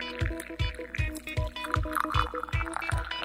[0.00, 0.30] Thank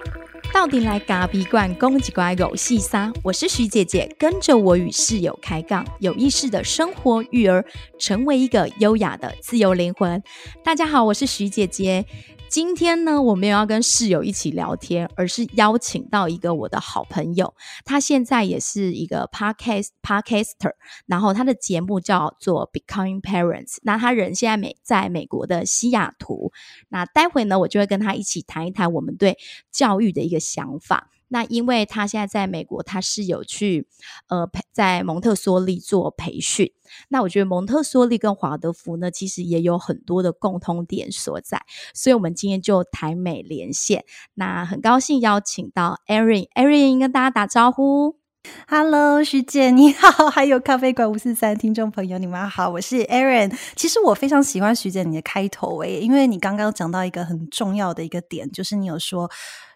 [0.07, 0.14] you.
[0.53, 3.13] 到底来咖比罐攻击怪狗细沙？
[3.23, 7.65] 我是徐姐姐，跟着我与室友开杠，有意识的生活育儿，
[7.99, 10.21] 成为一个优雅的自由灵魂。
[10.63, 12.05] 大家好，我是徐姐姐。
[12.47, 20.71] 今天呢，我没有要跟室友一起聊天，而是邀请到一个我的好朋友，他现在也是一个 podcast podcaster，
[21.07, 23.77] 然后他的节目叫做 Becoming Parents。
[23.81, 26.53] 那他人现在美在美国的西雅图。
[26.89, 29.37] 那待会呢，我就会跟他一起谈一谈我们对
[29.71, 31.11] 教育的一个想法。
[31.27, 33.87] 那因为他现在在美国，他是有去
[34.27, 36.71] 呃在蒙特梭利做培训。
[37.09, 41.65] 那我觉得蒙特梭利跟华德福呢，其实也有很多的共通点所在。
[41.95, 44.05] 所以，我们今天就台美连线。
[44.35, 48.24] 那很高兴邀请到 Erin，Erin 跟大家打招呼。
[48.67, 53.55] Hello，徐姐你好，还有咖啡馆五四三听众朋友你们好，我是 Aaron。
[53.75, 59.29] 其实我非常喜欢徐姐你的开头诶，因为你刚刚讲到一个很重要的一个点，就是你有说。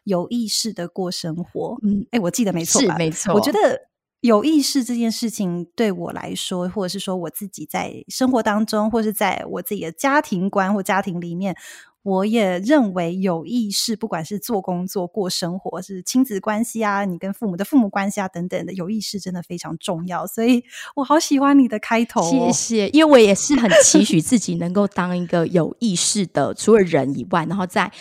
[0.06, 2.96] 有意识的过生活，嗯，哎，我记得没错吧？
[2.98, 3.32] 没错。
[3.32, 3.60] 我觉得
[4.22, 11.56] 有意识这件事情对我来说，或者是说我自己在生活当中，或是在我自己的家庭观或家庭里面，
[12.04, 20.26] 我也认为有意识，不管是做工作、过生活，是亲子关系啊，你跟父母的父母关系啊等等的，有意识真的非常重要。
[20.26, 20.64] 所以
[20.96, 22.90] 我好喜欢你的开头，谢谢。
[22.90, 27.92] 因为我也是很期许自己能够当一个有意识的，除了人以外，然后在。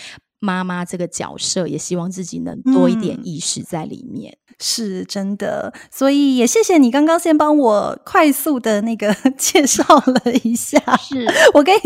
[0.41, 5.73] 妈妈这个角色，也希望自己能多一点意识在里面，是真的。
[5.91, 10.79] 所以也谢谢你刚刚先帮我快速的那个 介绍了一下。
[10.97, 11.81] 是我可以，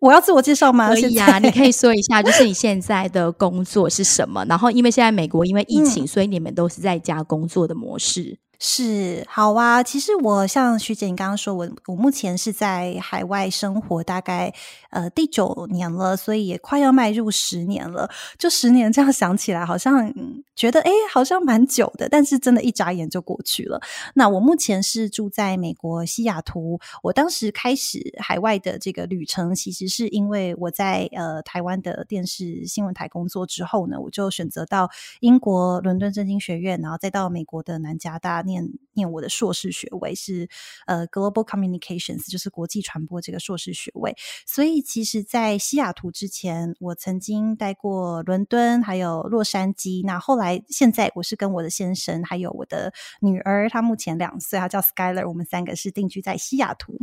[0.00, 0.88] 我要自我介绍吗？
[0.88, 4.44] 可以呀，你可以说一下，就是你现在的工作是什么？
[4.46, 8.38] 然后因为现在美国因为疫情，所以你们都是在家工作的模式。
[8.60, 14.52] 是好啊，其实我像徐姐你刚刚说，我我目前是在海外生活，大概
[14.90, 18.10] 呃第九年了，所以也快要迈入十年了。
[18.38, 20.12] 就十年这样想起来，好像
[20.56, 23.80] 觉得哎，好像蛮久的，但是真的，一眨眼就过去了。
[24.14, 26.80] 那我目前是住在美国西雅图。
[27.02, 34.90] 我当时开始海外的这个旅程，其实是因为我在呃台湾的电视新闻台工作之后呢，我就选择到
[35.20, 38.38] 英国伦敦政经学院，然后再到美国的南加大。
[38.48, 38.64] 念
[38.98, 40.48] 念我的硕士学位是
[40.86, 44.16] 呃 Global Communications，就是国际传播这个硕士学位。
[44.44, 50.04] 所以其实，在西雅图之前，我曾经待过伦敦，还有洛杉矶。
[50.04, 56.98] 那后来现在，我是跟我的先生还有我的女儿，她目前两岁，她叫 Skyler，我们三个是定居在西雅图。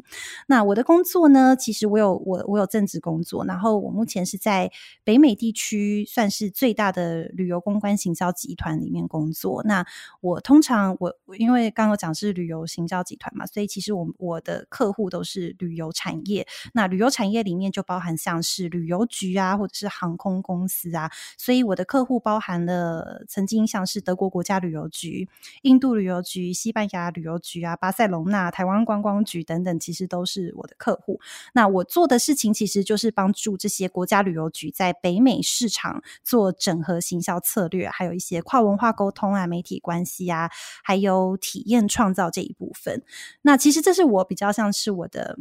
[0.48, 4.70] 那我的工作呢，其实我有我我有正职工作，然后我目前是在
[5.06, 9.64] 北美地区算是最大的旅游公关行销集团里面工作。
[9.64, 9.86] 那
[10.20, 11.16] 我通常我。
[11.38, 16.46] 因为刚刚讲是旅游行销集团嘛，所以其实我我的客户都是旅游产业。
[16.74, 21.12] 那旅游产业里面就包含像是旅游局啊，或者是航空公司啊。
[21.38, 25.28] 所以我的客户包含了曾经像是德国国家旅游局、
[25.62, 31.20] 印度旅游局、西班牙旅游局啊、巴塞隆纳、台湾观光局等等，其实都是我的客户。
[31.54, 40.50] 那我做的事情其实就是帮助这些国家旅游局在北美市场做整合行销策略，还有一些跨文化沟通啊、媒体关系啊，
[40.84, 41.38] 还有。
[41.42, 43.02] 体验创造这一部分，
[43.42, 45.38] 那其实这是我比较像是我的，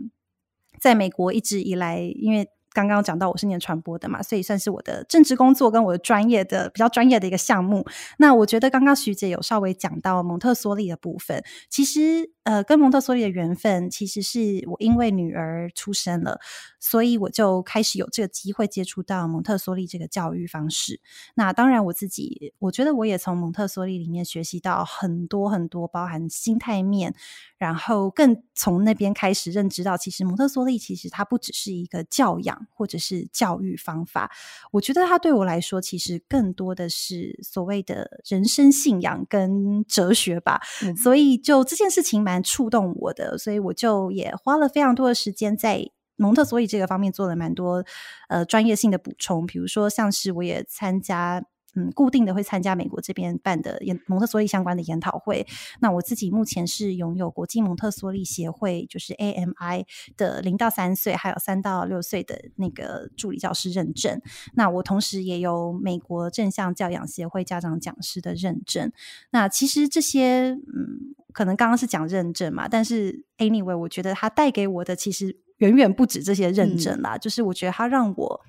[0.81, 7.87] 在美国一直以来，因为刚刚讲到我是念传播的嘛，所以算是我的政治工作跟我的专业的比较专业的一个项目。
[8.19, 12.34] 那我觉得刚刚徐姐有稍微讲到蒙特梭利的部分，其实。
[12.45, 16.39] 呃，跟蒙特梭利的缘分，其实是我因为女儿出生了，
[16.79, 21.01] 所以我就开始有这个机会接触到蒙特梭利这个教育方式。
[21.37, 27.15] 那当然，我自己我觉得我也从蒙特梭利里面学习到很多很多，包含心态面，
[27.57, 34.31] 然后更从那边开始认知到，其实蒙特梭利其实它不只是一个教养或者是教育方法，
[34.71, 40.61] 我觉得它对我来说，其实更多的是所谓的人生信仰跟哲学吧。
[41.03, 42.34] 所以就这件事情蛮。
[42.35, 47.85] 蛮触动我的，所以我就也花了非常多的时间在蒙特梭利这个方面做了蛮多
[48.29, 51.45] 呃专业性的补充，比如说像是我也参加。
[51.77, 55.45] 嗯，固定的会参加美国这边办的蒙特梭利相关的研讨会。
[55.81, 59.85] 那我自己目前是拥有国际蒙特梭利协会，就是 AMI
[60.17, 64.23] 的零到三岁，还有三到六岁的那个助理教师认证。
[64.55, 68.93] 那我同时也有美国正向教养协会家长讲师的认证。
[69.33, 77.19] 那其实这些，嗯，可能刚刚是讲认证嘛，但是 anyway，我觉得它带给我的其实远远不止这些认证啦。
[77.19, 78.41] 就是我觉得它让我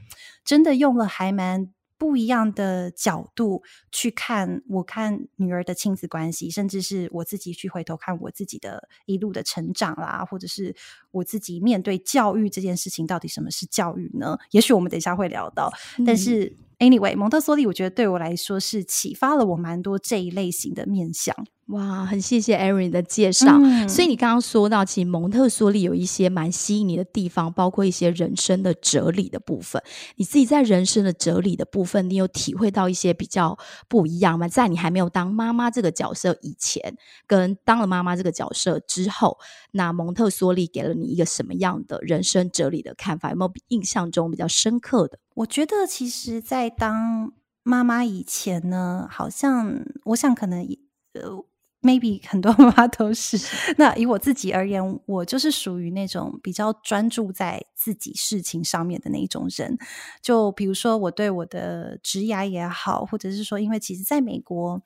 [0.45, 1.69] 真的用了还蛮。
[1.97, 10.75] 不一样的角度去看，我看女儿的亲子关系，甚至是我自己去回头看我自己的一路的成长啦，或者是
[11.11, 14.37] 我自己面对教育这件事情，到底什么是教育呢？
[14.51, 15.71] 也许我们等一下会聊到，
[16.05, 16.53] 但是。
[16.79, 21.35] Anyway，蒙特梭利我觉得对我来说是启发了我蛮多这一类型的面相。
[21.69, 23.57] 哇，很谢谢 Erin 的介绍。
[23.87, 29.81] 所以你刚刚说到，其实蒙特梭利有一些蛮吸引你的地方，包括一些人生的哲理的部分。
[30.17, 33.57] 你自己在人生的哲理的部分，你有体会到一些比较
[33.87, 34.47] 不一样吗？
[34.47, 36.95] 在你还没有当妈妈这个角色以前，
[37.25, 39.39] 跟当了妈妈这个角色之后，
[39.71, 43.31] 那蒙特梭利给了你一个什么样的人生哲理的看法？
[43.31, 45.17] 有没有印象中比较深刻的？
[45.35, 47.33] 我觉得，其实，在当
[47.63, 50.65] 妈妈以前呢，好像我想可能
[51.13, 51.43] 呃
[51.81, 53.37] ，maybe 很多 妈妈都是。
[53.77, 59.77] 那以我自己而言，我就是属于那种比较专注在自己事情上面的那一种人。
[60.21, 64.81] 就比如说，我对我的职涯也好，或者是说，因为其实在美国。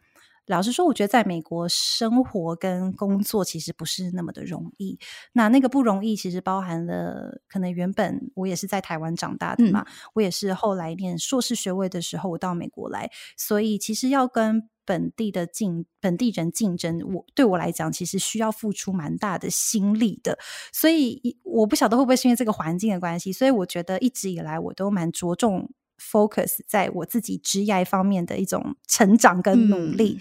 [0.50, 4.98] 老实说，我觉得在美国生活跟工作其实不是那么的容易。
[5.32, 9.86] 那那个不容易，其实包含了可能原本我也是在台湾长大的嘛，
[10.16, 20.40] 我也是后来念硕士学位的时候我到美国来，所以其实要跟本地的竞本地人竞争，我对我来讲其实需要付出蛮大的心力的。
[20.74, 25.70] 所以我不晓得会不会是因为这个环境的关系，所以我觉得一直以来我都蛮着重。
[26.00, 30.20] Focus 在我自己职业方面的一种成长跟努力，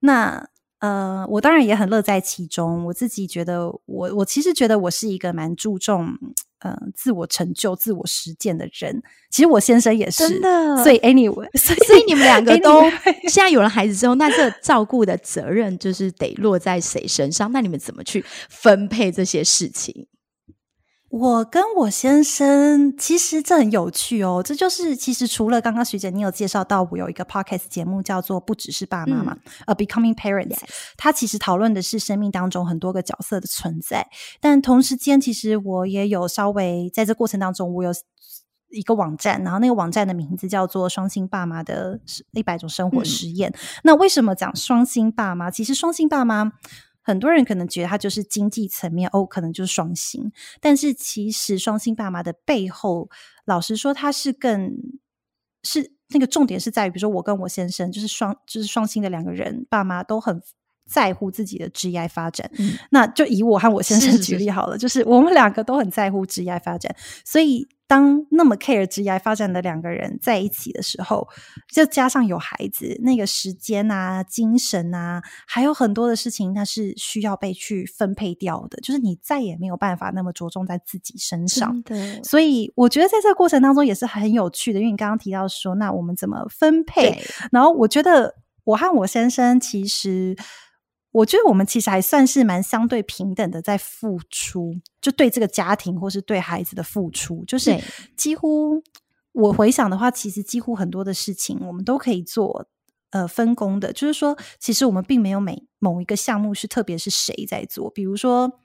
[0.00, 0.48] 那
[0.80, 2.84] 呃，我当然也很乐在其中。
[2.84, 6.08] 我自己觉得，我我其实觉得我是一个蛮注重
[6.58, 9.02] 呃自我成就、自我实践的人。
[9.30, 10.84] 其实我先生也是，真的。
[10.84, 12.82] 所以 anyway， 所以你们两个都
[13.28, 17.50] 现在有了孩子之后，那这照顾的责任就是得落在谁身上？
[17.50, 20.06] 那你们怎么去分配这些事情？
[21.16, 29.36] 我跟我先生其实这很有趣哦，这就是其实除了刚刚徐姐你有介绍到，我有一个 podcast 节目叫做《不只是爸妈》嘛，
[29.68, 30.58] 呃，Becoming Parents，
[30.96, 34.08] 它其实讨论的是生命当中很多个角色的存在，
[34.40, 37.92] 但同时间其实我也有稍微在这过程当中，我有
[38.72, 42.00] 一个网站，然后那个网站的名字叫做“双薪爸妈的
[42.32, 43.54] 一百种生活实验”。
[43.84, 45.48] 那为什么讲双薪爸妈？
[45.48, 46.50] 其实双薪爸妈。
[47.04, 53.08] 很多人可能觉得他就是经济层面哦，可能就是双薪，但是其实双薪爸妈的背后，
[53.44, 54.72] 老实说，他是更
[55.62, 60.42] 是那个重点是在于，比如说我跟我先生就是双就是双薪的两个人，爸妈都很
[60.86, 62.50] 在乎自己的职业发展。
[62.90, 67.68] 那就以我和我先生举例好了，就是我们两个都很在乎职业发展，所以。
[67.86, 71.28] 当那么 care 职业发展的两个人在一起的时候，
[71.72, 78.78] 就加上有孩子，那个时间啊、精神啊，还有很多的事情，它是需要被去分配掉的。
[78.80, 81.82] 就是你再也没有办法那么着重在自己身上。
[81.82, 87.22] 对，所以我觉得在这个过程当中也是很有趣的，因为你刚刚提到说，那我们怎么分配？
[87.52, 88.34] 然后我觉得
[88.64, 90.34] 我和我先生其实。
[91.14, 97.80] 我觉得我们其实还算是蛮相对平等的，在付出，就对这个家庭或是对孩子的付出，就是
[98.16, 98.82] 几乎
[99.32, 102.66] 我回想的话，其实几乎很多的事情我们都可以做，
[103.10, 103.92] 呃，分工的。
[103.92, 108.60] 就是说，其实我们并没有每某一个项目是特别是谁在做，比如说，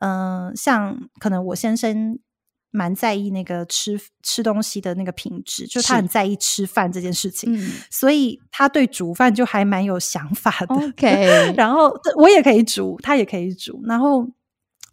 [0.00, 2.18] 嗯，像可能我先生。
[2.76, 7.56] 蛮在意那个吃吃东西的那个品质，就他很在意吃饭这件事情，
[7.88, 10.74] 所以他对煮饭就还蛮有想法的。
[10.74, 14.28] OK， 然后我也可以煮，他也可以煮，然后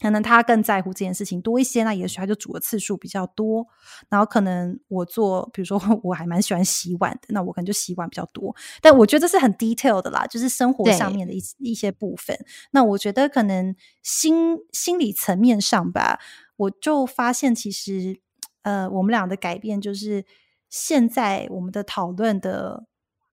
[0.02, 3.66] 可能他更在乎这件事情多一些，那也许他就煮的次数比较多。
[4.10, 8.56] 然后可能我做，比如说我 还蛮喜欢洗碗的，那我可能就洗碗比较多。
[8.82, 12.36] 但我觉得这是很 detail 的啦，就是生活上面的一一些部分。
[12.72, 16.20] 那我觉得可能心心理层面上吧。
[16.58, 18.22] 我就发现，其实，
[18.62, 20.26] 呃，我们俩的改变就是，
[20.70, 22.86] 现在我们的讨论的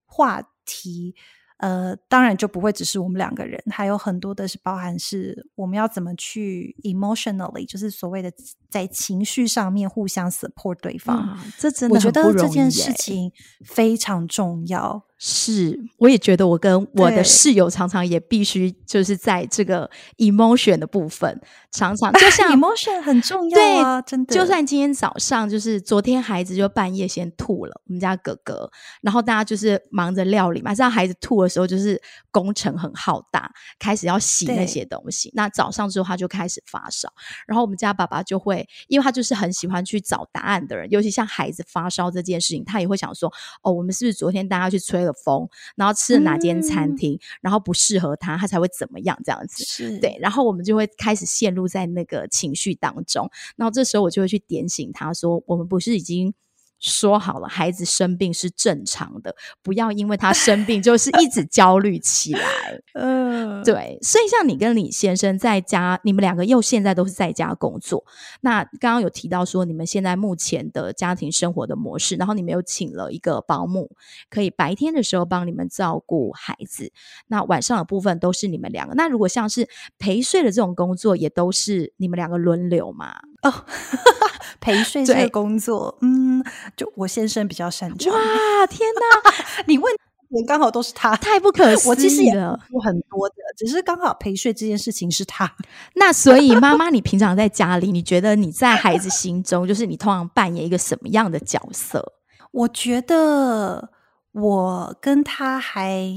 [0.06, 1.14] 话题，
[1.58, 8.32] 呃，当然就不会只是我们两个人，还有很多的是包含是我们要怎么去 emotionally，就是所谓的
[8.70, 11.38] 在情绪上面互相 support 对方。
[11.58, 13.32] 这真的我觉得这件事情
[13.64, 15.07] 非常重要。
[15.20, 21.40] 是，我也觉得我跟我的室友常常也必须就是在这个 emotion 的部分，
[21.72, 24.32] 常常就像 emotion 很重要啊，真的。
[24.32, 28.70] 就算今天早上就是昨天孩子就半夜先吐了，我们家哥哥，
[29.02, 35.32] 然后大家就是忙着料理嘛，知道孩子吐的时候就是工程很浩大，开始要洗那些东西。
[35.34, 37.12] 那早上之后他就开始发烧，
[37.48, 43.28] 然后我们家爸爸就会，因为他就是很喜欢去找答案的人，尤其像孩子发烧这件事情，他也会想说，
[43.62, 44.78] 哦，我们是不是昨天大家去
[45.12, 45.18] 吹。
[45.24, 49.18] 风，然后吃了哪间餐厅，然后不适合他，他才会怎么样？
[49.24, 50.16] 这样子，是对。
[50.20, 53.28] 然后我们就会开始陷入在那个情绪当中。
[53.56, 56.32] 然后这时候我就会去点醒他说：“我们不是已经
[56.80, 62.40] 说好了，孩子生病是正常的，不要因为他生病就 是一直焦虑起来。
[62.94, 63.98] 嗯，对。
[64.02, 68.04] 所以像你跟李先生在家，你们两个又现在都是在家工作。
[68.40, 73.90] 那刚刚有提到说，你们现在目前的家庭生活的模式，然后你们又请了一个保姆，
[74.30, 76.92] 可以白天的时候帮你们照顾孩子，
[77.28, 78.94] 那晚上的部分都是你们两个。
[78.94, 79.68] 那如果像是
[79.98, 83.14] 陪睡的这种工作，也都是你们两个轮流吗？
[83.42, 83.64] 哦，
[84.60, 86.42] 陪睡这个工作，嗯，
[86.76, 88.12] 就我先生比较擅长。
[88.12, 89.32] 哇，天哪！
[89.66, 89.92] 你问
[90.30, 92.58] 我刚好都是他，太不可思议了。
[92.70, 95.50] 我很多的，只是刚好陪睡这件事情是他。
[95.94, 102.12] 那所以妈妈，你平常在家里，你觉得你在孩子心中，就是你通常扮演一个什么样的角色？
[102.50, 103.90] 我觉得
[104.32, 106.10] 我跟他还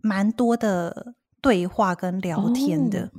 [0.00, 3.10] 蛮多的对话跟聊天的。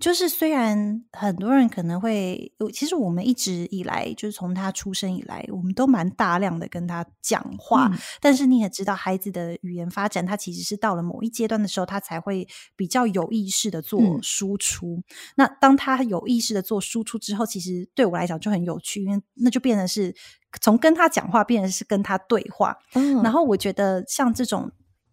[0.00, 7.90] 就是虽然很多人可能会，其实我们一直以来就是从他出生以来，我们都蛮大量的跟他讲话。
[8.20, 15.02] 但是你也知道，孩子的语言发展，他其实是到了某一阶段的时候，他才会比较有意识的做输出。
[15.36, 20.14] 那当他有意识的做输出之后，其实对我来讲就很有趣，因为那就变成是
[20.60, 22.76] 从跟他讲话变成是跟他对话。
[23.22, 24.70] 然后我觉得像这种。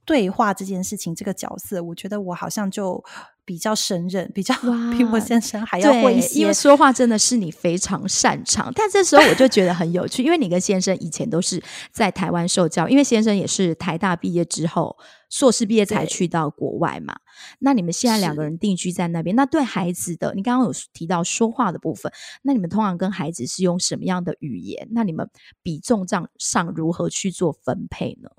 [0.08, 3.04] 对话这件事情，这个角色，我觉得我好像就
[3.46, 4.54] 比较胜任，比较
[4.98, 6.40] 比我先生还要会一些。
[6.40, 14.98] 因为说话真的是你非常擅长，但这时候我就觉得很有趣，因为你跟先生以前都是在台湾受教，因为先生也是台大毕业之后，
[15.30, 17.16] 硕士毕业才去到国外嘛。
[17.60, 22.12] 那你们现在两个人定居在那边，那对孩子的，你刚刚有提到说话的部分，
[22.42, 24.88] 那你们通常跟孩子是用什么样的语言？
[24.92, 25.30] 那你们
[25.62, 28.30] 比重上上如何去做分配呢？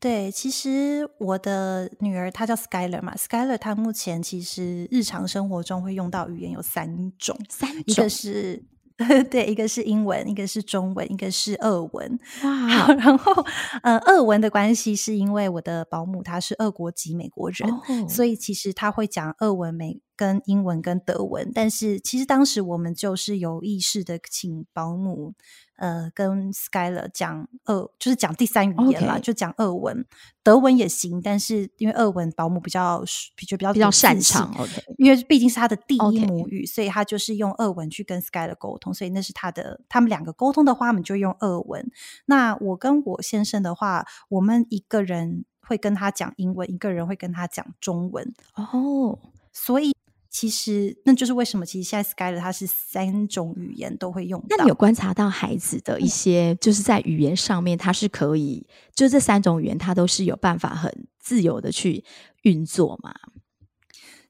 [0.00, 8.62] 对，其实我的女儿她叫 Skyler 嘛，Skyler 她目前其实日常生活中会用到语言有三种，三种一个是
[9.30, 12.18] 对，一个是英文，一个是中文，一个是俄文。
[12.42, 13.44] 哇，然后
[13.82, 25.32] 呃，俄文的关系是因为我的保姆她是俄国籍美国人，所以其实她会讲俄文、美跟英文跟德文，但是其实当时我们就是有意识的请保姆。
[25.78, 30.04] 呃，跟 Skyler 讲俄，就是讲第三语言啦，就讲俄文，
[30.42, 33.00] 德文也行，但是因为俄文保姆比较
[33.36, 34.52] 比较比较比较擅长
[34.96, 41.88] 因为毕竟是他的第一母语，所以他就是用俄文去跟 Skyler 沟通，所以那是他的，他们两个沟通的话，我们就用俄文。
[42.26, 49.16] 那我跟我先生的话，我们一个人会跟他讲英文，一个人会跟他讲中文，哦，
[49.52, 49.94] 所以。
[50.30, 54.44] 其实那就是为什么，其实现在 Skyler 它是三种语言都会用。
[54.50, 62.04] 那你有观察到孩子的一些，就是在语言上面，他是可以，就这三种语言，他都是有办法很自由的去
[62.42, 63.14] 运作吗？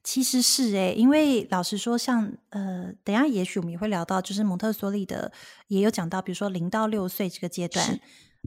[0.04, 5.32] 其实是诶，因为老实说，像呃，等下也许我们也会聊到，就是蒙特梭利的
[5.66, 8.00] 也有讲到，比如说零到六岁这个阶段，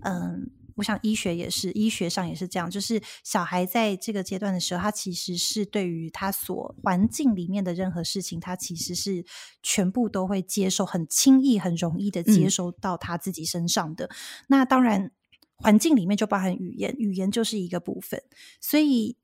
[0.04, 0.50] 嗯。
[0.76, 9.26] 我想医学也是，医学上也是这样，就是小孩在这个阶段的时候，他其实是对于他所环境里面的任何事情，他其实是
[9.62, 14.10] 全部都会接受，很轻易、很容易的接收到他自己身上的。
[14.48, 15.12] 那当然，
[15.56, 18.22] 环境里面就包含语言，语言就是一个部分。
[18.60, 19.18] 所以，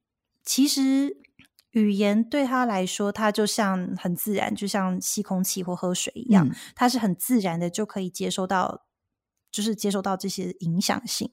[0.44, 1.18] 其实
[1.72, 8.87] 语言对他来说，他就像很自然，就像吸空气或喝水一样，他是很自然的就可以接收到。
[9.58, 11.28] 就是接受到这些影响性，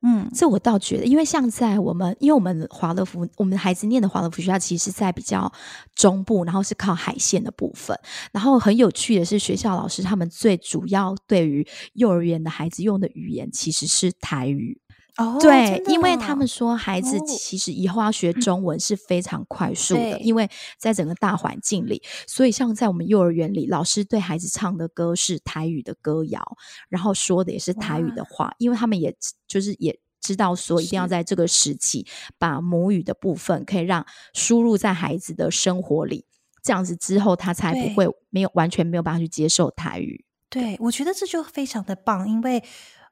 [0.00, 5.52] 嗯，这我倒觉得，因为像在我们，因为我们华乐福，我们孩子念的华乐福学校，其实是在比较
[5.94, 7.94] 中部，然后是靠海线的部分。
[8.32, 14.80] 然后很有趣的是，学校老师他们最主要对于幼儿园的孩子用的语言其实是台语。
[15.18, 20.46] 哦，对，因为他们说孩子其实以后要学中文是非常快速的，因为
[20.78, 26.58] 在整个大环境里，所以像在我们幼儿园里，老师对孩子唱的歌是台语的歌谣，
[26.90, 29.16] 然后说的也是台语的话，因为他们也
[29.48, 32.06] 就是也知道说一定要在这个时期
[32.36, 34.04] 把母语的部分可以让
[34.34, 36.26] 输入在孩子的生活里，
[36.62, 40.26] 这样子之后他才不会没有完全没有办法去接受台语。
[40.50, 42.62] 对，我觉得这就非常的棒，因为。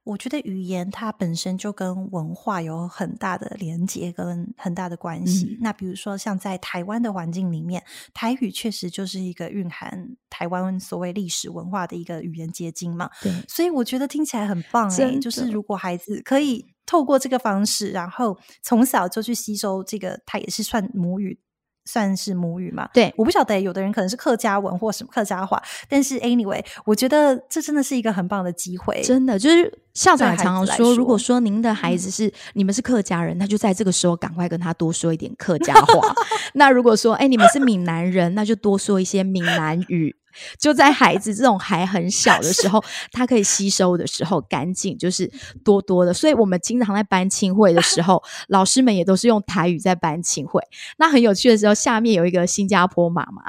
[0.04, 5.58] 我觉得语言它本身就跟文化有很大的连接跟很大的关系。
[5.60, 7.82] 那比如说像在台湾的环境里面，
[8.12, 13.08] 台语确实就是一个蕴含台湾所谓历史文化的一个语言结晶嘛。
[13.22, 15.18] 对，所以我觉得听起来很棒哎。
[15.18, 21.40] 就是如果孩子可以透过这个方式，然后从小就去吸收这个，它也是算母语。
[21.84, 22.88] 算是母语嘛？
[22.92, 29.00] 对，我不晓得有的人可能是客家文或什么客家话，但是 anyway，我觉得这真的是一个很棒的机会。
[29.02, 36.14] 真的，就是校长也常常说，如果说您的孩子是你们是客家人，那就在这个时候赶快跟他多说一点客家话。
[36.54, 40.16] 那如果说哎你们是闽南人，那就多说一些闽南语。
[40.58, 45.30] 就在孩子这种还很小的时候，他可以吸收的时候，赶紧就是
[45.64, 46.12] 多多的。
[46.12, 50.62] 所以我们经常在班亲会的时候，老师们也都是用台语在班亲会。
[50.98, 53.42] 那很有趣的时候，下面有一个新加坡妈妈，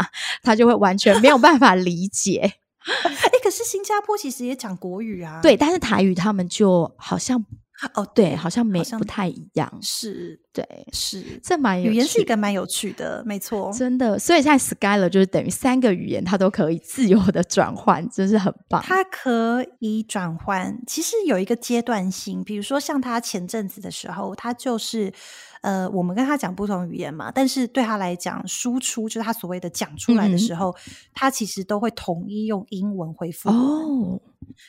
[0.44, 2.54] 她就会完全没有办法理解。
[2.86, 5.40] 哎，可是新加坡其实也讲国语啊。
[5.42, 7.44] 对，但是台语他们就好像。
[7.94, 14.18] 哦，对，好像没不太一样，是对，是这蛮语言是一个蛮有趣的，没错，真的。
[14.18, 18.82] 所以现在 Skyler 就是等于三个语言，它都可以自由的转换，真是很棒。
[18.82, 25.12] 它可以转换，其实有一个阶段性，比如说像他前阵子的时候，他就是
[25.62, 30.74] 呃，我们跟他讲不同语言嘛，但是对他来讲，输出就是他所谓的讲出来的时候，
[31.14, 34.22] 他其实都会统一用英文回复哦，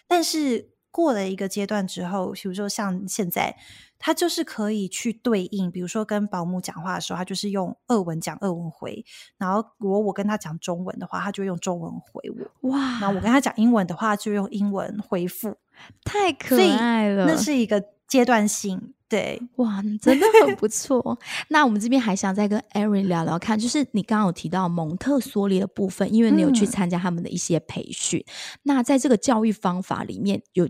[0.08, 0.70] 但是。
[0.96, 3.54] 过了一个阶段之后，比如说像现在，
[3.98, 9.04] 他就是可以去对应，比如说跟保姆讲话的时候，他就是用俄文讲俄文回；
[9.36, 12.22] 然后如果我跟他讲中文的话，他就用中文回
[12.62, 12.70] 我。
[12.70, 12.78] 哇！
[12.98, 15.58] 然后我跟他讲英文的话，就用英文回复。
[16.02, 18.92] 太可爱了，那是一个阶段性。
[19.08, 21.16] 对，哇，真的很不错。
[21.48, 28.24] 那我们这边还想再跟 Erin 聊聊看，就是你刚刚有提到蒙特梭利的部分，因为你有去参加他们的一些培训。
[28.64, 30.68] 那在这个教育方法里面，有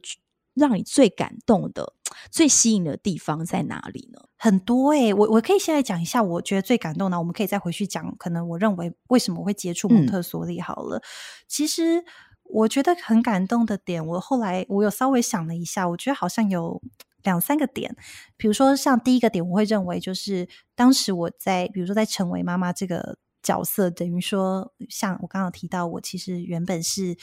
[0.53, 1.95] 让你最感动的、
[2.31, 4.21] 最吸引的地方在哪里呢？
[4.37, 8.15] 很多诶，我我可以现在讲一下，我觉得最感动的，我们可以再回去讲。
[8.19, 11.01] 可能我认为为什么会接触蒙特梭利好了。
[11.49, 12.05] 其实
[12.43, 16.83] 我觉得很感动的点，我后来我有稍微想了一下，我觉得好像有。
[17.27, 17.95] 两三个点，
[18.39, 27.15] 比如说像第一个点，我会认为就是当时我在，比如说在成为妈妈这个角色，等于说像我刚刚提到，我其实原本是。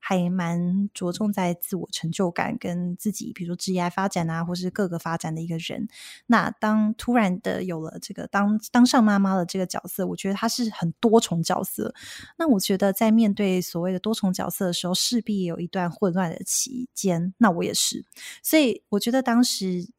[0.00, 5.86] 还蛮着重在自我成就感跟自己，比如说职业发展啊，或是各个发展的一个人。
[6.26, 11.94] 那当突然的有了这个当当上妈妈的这个角色，我觉得他是很多重角色。
[12.38, 17.34] 那我觉得在面对所谓的多重角色的时候，势必有一段混乱的期间。
[17.38, 18.04] 那我也是，
[18.42, 19.90] 所以我觉得当时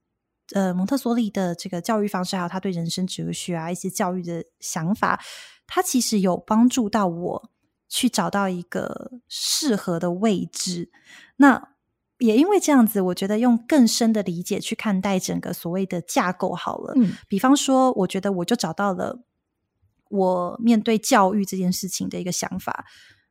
[0.53, 5.21] 呃蒙特梭利的这个教育方式，还有他对人生哲学啊一些教育的想法，
[5.67, 7.51] 他其实有帮助到我。
[7.89, 10.91] 去找到一个适合的位置，
[11.37, 11.69] 那
[12.19, 16.93] 也因为这样子，我觉得用更深的理解去看待整个所谓的架构好了。
[16.95, 19.23] 嗯，比方说，我觉得我就找到了
[20.09, 22.85] 我面对教育这件事情的一个想法，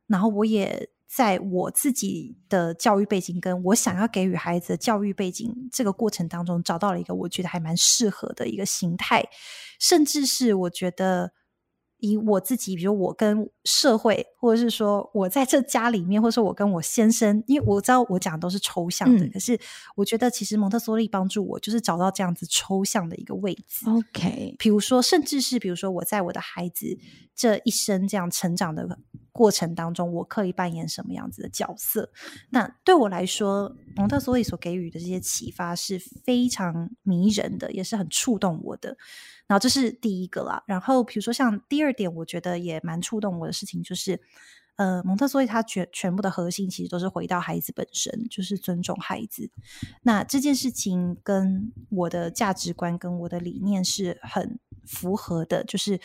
[0.07, 9.23] 然后我也在我自己的教育背景跟我想要给予孩子的教育背景这个过程当中，找到了一个我觉得还蛮适合的一个形态，
[9.79, 11.31] 甚至是我觉得。
[11.99, 19.59] 以我自己，比如我跟社会，或者是说我在这家里面，或者说我跟我先生，因为我知道我讲的都是抽象的，可是
[19.95, 23.89] 我觉得其实蒙特梭利帮助我，就是找到这样子抽象的一个位置。
[23.89, 26.97] OK，比如说，甚至是比如说我在我的孩子
[27.35, 28.97] 这一生这样成长的
[29.31, 32.11] 过程当中，我刻意扮演什么样子的角色？
[32.49, 38.97] 那对我来说，蒙特梭利所给予的这些启发是非常迷人的，也是很触动我的。
[39.49, 44.21] 然后这是第一个了，然后比如说像第二点，我觉得也蛮触动我的事情，就是
[44.77, 49.49] 呃，蒙特梭利他全全部的核心其实都是回到孩子本身，就是尊重孩子。
[50.03, 55.99] 那这件事情跟我的价值观跟我的理念是很符合的，就是。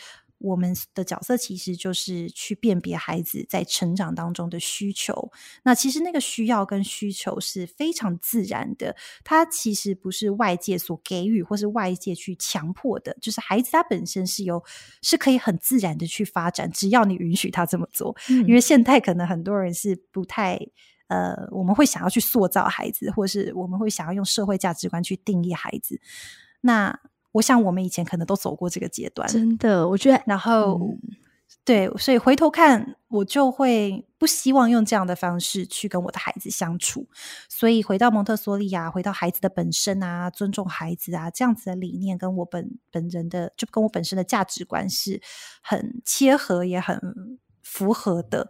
[0.45, 5.31] 我们的角色其实就是去辨别孩子在成长当中的需求。
[5.63, 14.63] 那其实那个需要跟需求是非常自然的，它其实不是外界所给予或是外界去强迫的，就是孩子他本身是有
[15.01, 18.15] 是可以很自然的去发展，只要你允许他这么做。
[18.29, 20.59] 因为现在可能很多人是不太
[21.07, 25.99] 呃，我们会想要去塑造孩子，或是我们会想要用社会价值观去定义孩子。
[26.61, 26.99] 那
[27.35, 29.85] 我想，我们以前可能都走过这个阶段，真的。
[29.89, 30.79] 我觉得，然后
[31.65, 37.05] 对，所以回头看，我就会不希望用这样的方式去跟我的孩子相处。
[37.49, 45.21] 所以回到蒙特梭利啊，回到孩子的本身啊，尊重孩子啊，这样子的理念，跟我本本人的，就跟我本身的价值观是
[45.61, 46.97] 很切合，也很
[47.61, 48.47] 符合的。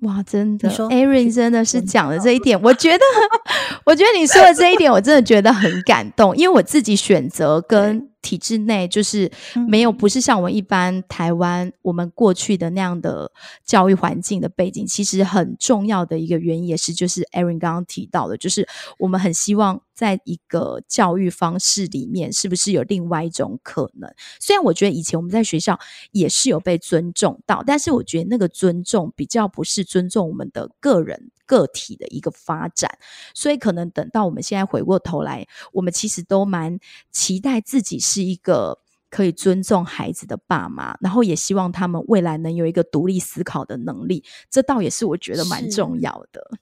[0.00, 3.04] 哇，真的，Aaron 真的是讲了这一点，我觉得，
[3.86, 8.10] 我觉得你说的这一点，我真的觉得很感动，因为我自己选择跟。
[8.24, 9.30] 体制内就是
[9.68, 13.30] 没有，不是像我们一般台湾我们过去的那样的
[13.64, 14.86] 教育环境的背景。
[14.86, 18.66] 其实很重要的一个原因也是，就是 Aaron 刚刚提到的，就是
[18.98, 24.12] 我们很希望在一个教育方式里面，是不是有另外一种可能？
[24.40, 25.78] 虽然我觉得以前我们在学校
[26.12, 31.30] 也是有被尊重到，但是我觉得那个尊重比较不是尊重我们的个人。
[31.46, 32.90] 个体的一个发展，
[33.34, 36.78] 所以可能等到我们现在回过头来，我们其实都蛮
[37.12, 38.78] 期待自己是一个
[39.10, 46.52] 可以尊重孩子的爸妈，然后也希望他们未来能有一个独立思考的能力，这倒也是我觉得蛮重要的。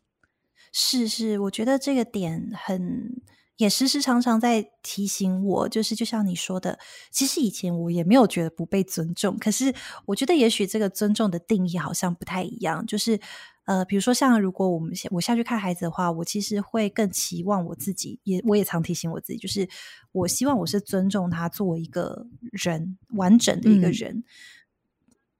[0.72, 3.22] 是是，我觉得这个点很。
[3.58, 6.76] 也时时常常在提醒我，就是就像你说的，
[7.12, 9.72] 其实以前我也没有觉得不被尊重，可是
[10.06, 12.85] 我觉得也许这个尊重的定义好像不太一样。
[12.87, 13.20] 就是
[13.66, 19.68] 呃，比如说像如果我们我下去看孩子的话，我其实会更期望我自己，也我也常提醒我自己，就是
[20.11, 24.24] 我希望我是尊重他作为一个人完整的一个人。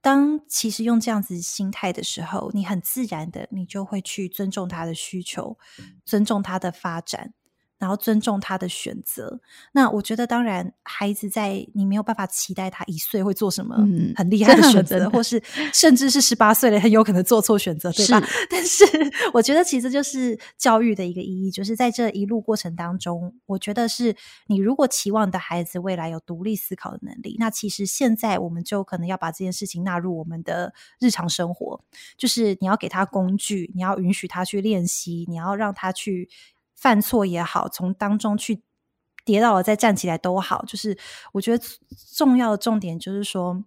[0.03, 5.57] 当其实用这样子心态的时候，你很自然的，你就会去尊重他的需求，
[6.03, 7.33] 尊重他的发展。
[7.83, 9.41] 然后尊重他的选择。
[9.73, 13.75] 那我觉得，当然，孩子在你没有办法期待他一岁会做什么
[14.15, 15.43] 很厉害的 选择，或是
[15.73, 18.25] 甚至是十八岁了很有可能做错选择，对吧？
[18.49, 18.85] 但是，
[19.33, 24.15] 我觉得其实就是教育的一个意义，就是在这一路过程当中，我觉得是
[24.47, 31.81] 你如果期望你的孩子未来有独立思考的能力，那其实现在我们就可能要把这件事情纳入我们的日常生活，
[32.17, 36.29] 就是你要给他工具，你要允许他去练习，你要让他去。
[36.83, 38.61] 犯错也好，从当中去
[39.23, 40.97] 跌倒了再站起来都好，就是
[41.31, 41.63] 我觉得
[42.13, 43.63] 重要的重点就是说，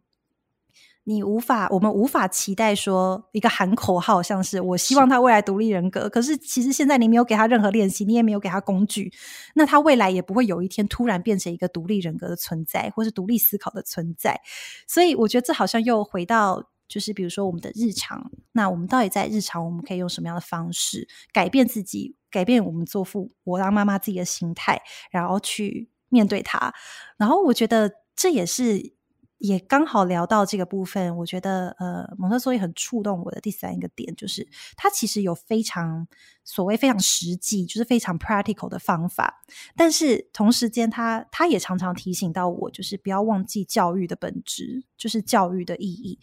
[1.05, 6.11] 你无法，我们无法期待说一个喊口号，像是我希望他未来独立人格。
[6.11, 9.11] 可是其实现在你没有给他任何练习，你也没有给他工具，
[9.55, 14.39] 那他未来也不会有一天突然变成一个独立人格的存在，或是独立思考的存在。
[14.87, 16.71] 所以我觉得这好像又回到。
[16.89, 24.79] 就是比如说我们的日常，那我们到底在日常我们可以用什么样的方式改变自己，改变我们做父我当妈妈自己的心态，
[25.11, 26.71] 然后去面对他。
[27.17, 28.95] 然后我觉得这也是
[29.39, 31.17] 也刚好聊到这个部分。
[31.19, 34.47] 我觉得呃，蒙特梭利很触动我的第三个点，就是
[34.77, 36.07] 他其实有非常
[36.45, 39.43] 所谓非常实际，就是非常 practical 的方法。
[39.77, 46.19] 但是同时间，他他也常常提醒到我，就是不要忘记教育的本质，就是教育的意义。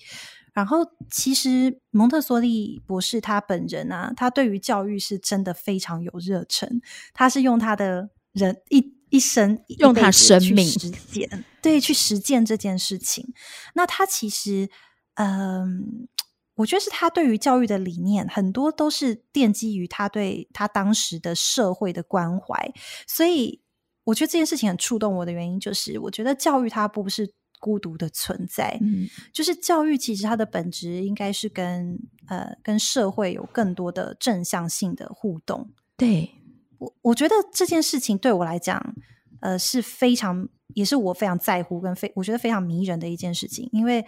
[0.53, 6.79] 然后，其实蒙特梭利博士他本人啊，他对于教育是真的非常有热忱。
[7.11, 13.33] 他是用他的人一一生，用他生命实践，对，去实践这件事情。
[13.73, 14.69] 那他其实，
[15.15, 16.07] 嗯，
[16.53, 22.71] 我觉得是他对于教育的理念，很多都是奠基于他对他当时的社会的关怀。
[23.07, 23.61] 所以，
[24.03, 27.33] 我觉得这件事情很触动我的原因，就是我觉得教育它不是。
[27.63, 31.97] 孤独的存在，嗯，就是教育其实它的本质应该是跟
[32.27, 35.71] 呃跟社会有更多的正向性的互动。
[35.95, 36.29] 对
[36.77, 38.93] 我，我觉得这件事情对我来讲，
[39.39, 44.05] 呃是非常也是我非常在乎跟非我觉得非常迷人的一件事情，因为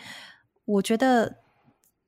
[0.66, 1.38] 我觉得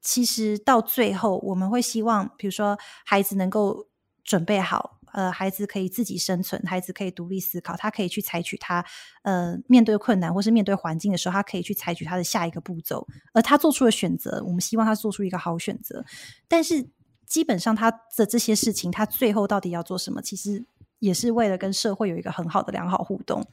[0.02, 3.88] 其实到最后我们会希望，比如说孩子能够
[4.24, 4.96] 准备好。
[5.14, 8.86] 呃，孩子可以自己生存，孩子可以独立思考，他可以去采取他
[9.24, 13.08] 呃面对困难或是面对环境的时候，他可以去采取他的下一个步骤。
[13.34, 16.06] 而他做出了选择，我们希望他做出一个好选择。
[16.48, 16.88] 但是
[17.26, 20.64] 基本上他的这些事情，他最后到底要做什么，其实
[21.00, 23.44] 也是为了跟社会有一个很好的良好互动。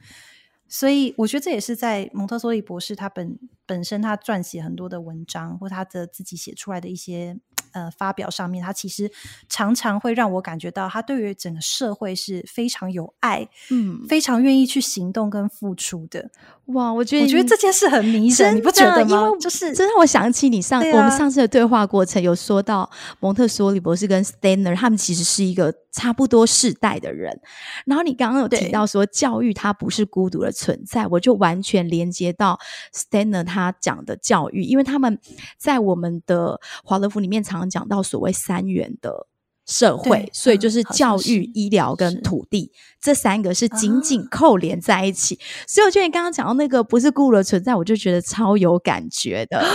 [0.67, 7.37] 所以我觉得这也是在蒙特梭利博士他本本身他撰写很多的文章，或他的自己写出来的一些。
[7.71, 9.11] 呃，发表上面，他其实
[9.49, 16.31] 常常会让我感觉到，他对于整个社会是非常有爱，嗯，非常愿意去行动跟付出的。
[16.67, 19.29] 哇，我觉得我觉得这件事很迷人，你不觉得吗？
[19.39, 27.39] 就是这让我想起你上我们上次的对话过程，有说到蒙特梭利博士跟 Stanner 他们其实是一个差不多世代的人。
[27.85, 32.57] 然后你刚刚有提到说，教育它不是孤独的存在，我就完全连接到
[32.93, 35.19] Stanner 他讲的教育，因为他们
[35.57, 37.65] 在我们的华德福里面常。
[37.67, 39.25] 讲到所谓三元的
[39.65, 45.39] 社会，所以就是教育、医疗跟土地这三个是紧紧扣连在一起。
[45.67, 49.63] 所以我觉得你刚刚讲到那个不是孤独的存在，我就觉得超有感觉的。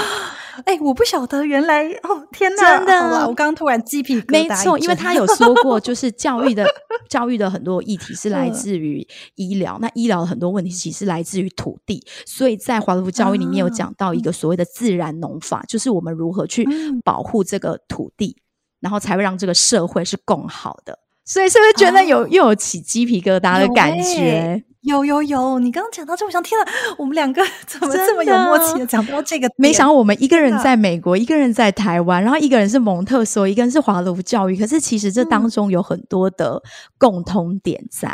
[0.67, 4.49] 哎，我不晓得原来哦，天哪，真的，我刚刚突然鸡皮疙瘩。
[4.49, 6.67] 没错，因为他有说 过，就是教育的
[7.09, 12.05] 教育的很多议题是来自于医疗，那医疗的很多问题其实来自于土地。
[12.27, 16.67] 所以在华德福教育里面有讲到一个所谓的自然农法，就是我们如何去
[17.03, 18.37] 保护这个土地，
[18.81, 20.99] 然后才会让这个社会是更好的。
[21.25, 24.65] 所以是不是觉得有又有起鸡皮疙瘩的感觉？
[24.81, 29.47] 有有有，你刚刚讲到这，我想天哪，我们两个 怎么这么有默契的讲到这个？
[29.59, 36.61] 没想到我们一个人在美国，一个人在台湾，然后一个人是蒙特梭，一个人是华德福教育，可是其实这当中有很多的
[36.99, 38.09] 共通点在。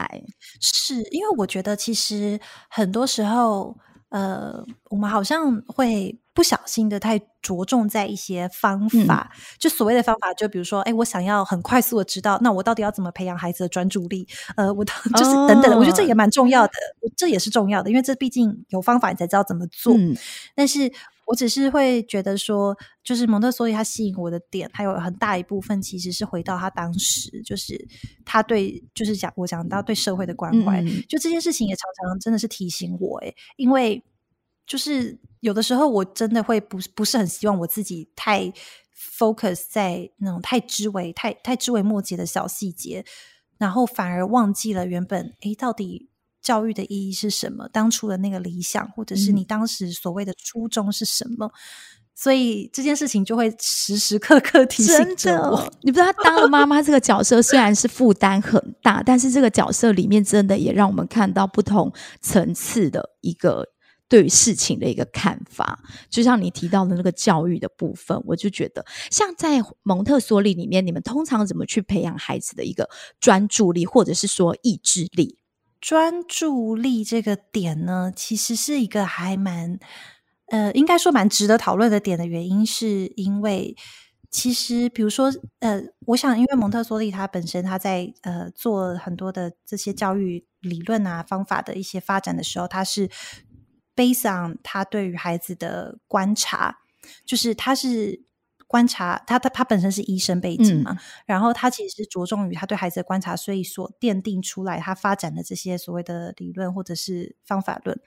[0.60, 3.76] 是因为我觉得其实很多时候，
[4.08, 14.28] 呃，我们好像会不小心的太着重在一些方法，就所谓的方法，就比如说，哎，我想要很快速的知道，那我到底要怎么培养孩子的专注力？
[14.54, 16.72] 呃，我就是等等的，我觉得这也蛮重要的，
[17.16, 19.96] 这也是重要的，因为这毕竟有方法，你才知道怎么做。
[20.54, 20.92] 但是
[21.24, 27.88] 我只是会觉得说，就是蒙特梭利他吸引我的点，还有很大一部分其实是回到他当时，就是
[28.26, 34.04] 他对，就是讲我讲到对社会的关怀，就这件事情也常常真的是提醒我，哎，因为。
[34.66, 38.52] 就是有的时候，我真的会不不是很希望我自己太
[39.18, 43.04] focus 在那种太枝微、太太枝微末节的小细节，
[43.58, 46.08] 然后反而忘记了原本诶，到底
[46.42, 47.68] 教育的意义是什么？
[47.68, 51.50] 当初的那个理想，或者是你当时所谓的初衷是什么？
[52.14, 55.72] 所以这件事情就会时时刻刻提醒着我。
[55.82, 63.75] 你不知道，当了妈妈这个角色虽然是负担很大，但是这个角色里面真的也让我们看到不同层次的一个。
[64.08, 72.88] 对于事情的一个看法，就像你提到的那个教育的部分，我就觉得，像在蒙特梭利里面，你们通常怎么去培养孩子的一个
[73.18, 75.38] 专注力，或者是说意志力？
[75.80, 79.78] 专注力这个点呢，其实是一个还蛮，
[80.46, 83.76] 呃，应该说蛮值得讨论的点的原因，是因为
[84.30, 93.10] 其实，比如说，呃，我想，因为蒙特梭利他本身他在呃做很多的这些教育理论啊方法的一些发展的时候，他是。
[93.96, 96.78] Based on 他对于孩子的观察，
[97.24, 98.22] 就是他是
[98.68, 107.98] 观察他他他本身是医生背景嘛，然后他其实是着重于他对孩子的观察，所以所奠定出来他发展的这些所谓的理论或者是方法论。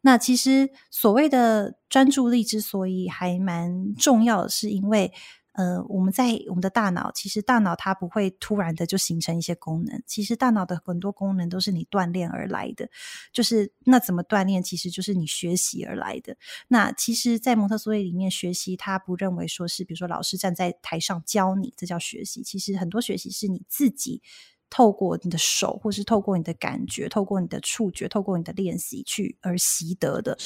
[0.00, 5.12] 那其实所谓的专注力之所以还蛮重要的，是因为。
[5.58, 10.00] 呃，我们在我们的大脑，其实大脑它不会突然的就形成一些功能。
[10.06, 12.88] 其实大脑的很多功能都是你锻炼而来的。
[13.32, 16.36] 就是那怎么锻炼，其实就是你学习而来的。
[16.68, 22.44] 那其实，在蒙特梭利里面学习，他不认为说是，比如说老师站在台上教你，这叫学习。
[22.44, 24.22] 其实很多学习是你自己。
[24.70, 30.36] 透过你的手，或是透过你的感觉，透过你的触觉，透过你的练习去而习得的。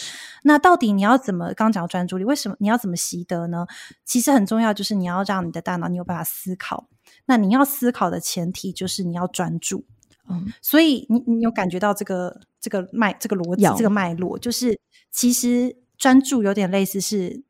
[0.43, 1.53] 那到底你要怎么？
[1.55, 3.67] 刚讲专注力，为什么你要怎么习得呢？
[4.05, 6.89] 其实很重要，就是你要让你的大脑你有办法思考。
[7.27, 9.85] 那你要思考的前提就是你要专注。
[10.29, 14.81] 嗯，所以你你有感觉到这个这个脉这个逻辑这个脉络，就是
[15.11, 17.43] 其实专注有点类似是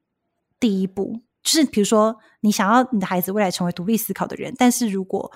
[0.59, 5.31] 第一步，就是比如说你想要你的孩子未来成为独立思考的人，但是如果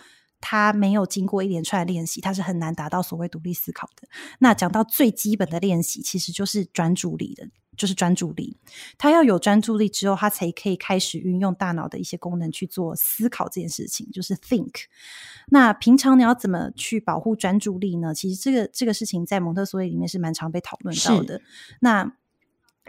[0.48, 4.06] 他没有经过一连串的练习，他是很难达到所谓独立思考的。
[4.38, 8.56] 那讲到最基本的练习，其实就是专注力的，就是专注力。
[8.96, 14.84] 他要有专注力之后，他才可以开始运用大脑的一些功能去做思考这件事情，就是 think。
[15.48, 18.14] 那平常你要怎么去保护专注力呢？
[18.14, 21.42] 其实这个这个事情在蒙特梭利里面是蛮常被讨论到的。
[21.80, 22.14] 那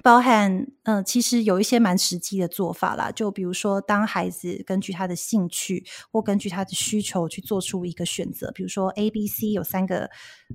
[0.04, 10.10] 包含嗯，其实有一些蛮实际的做法啦，就比如说，当孩子根据他的兴趣或根据他的需求去做出一个选择，比如说 A、B、C 有三个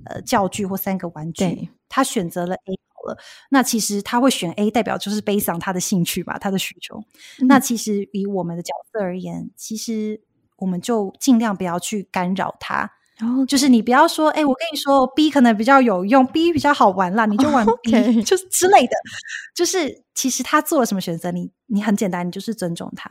[0.05, 3.17] 呃教具或三个玩具，他选择了 A 好了，
[3.49, 7.03] 那其实他会选 A，代表就是悲伤他的兴趣吧，他的需求。
[7.47, 10.21] 那其实以我们的角色而言，其实
[10.57, 12.89] 我们就尽量不要去干扰他。
[13.17, 18.93] 然后就是你不要说，哎，我跟你说，B 可能比较有用，B 比较好玩啦，你就玩 B，就是之类的。
[19.53, 23.09] 就是其实他做了什么选择，你你很简单，你就是尊重他。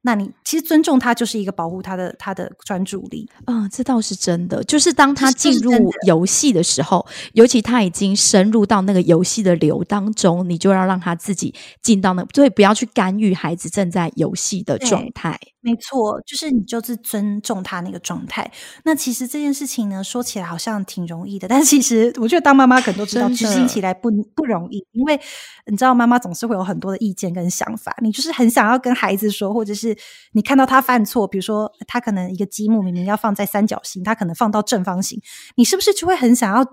[0.00, 3.28] 那你其实尊重他，就是一个保护他的他的专注力。
[3.46, 4.64] 嗯，这倒是真的。
[4.64, 5.70] 就是当他进入
[6.06, 15.38] 游戏的时候，尤其他已经深入到那个游戏的流当中，你就要让他自己进到那，所以不要去干预孩子正在游戏的状态。
[15.66, 18.48] 没错，就是你就是尊重他那个状态。
[18.84, 25.20] 那其实这件事情呢，说起来好像挺容易的，但其实我觉得当妈妈可能都知道，执行起来不不容易，因为
[25.66, 29.96] 你知道妈妈总是会有很多的意见跟想法，你就是很想要跟孩子说，或者是
[30.34, 35.20] 你看到他犯错，比如说他可能一个积木明明要放在三角形，他可能放到正方形，
[35.56, 36.64] 你是不是就会很想要，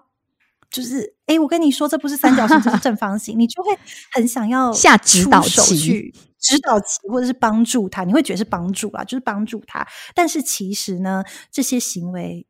[0.70, 3.76] 就是哎，我跟你说这不是三角形，这是正方形，你就会
[4.12, 6.14] 很想要下指导棋。
[6.44, 9.88] 指导其或者是帮助他，你会觉得是帮助啊，就是帮助他。
[10.14, 12.46] 但是其实呢，这些行为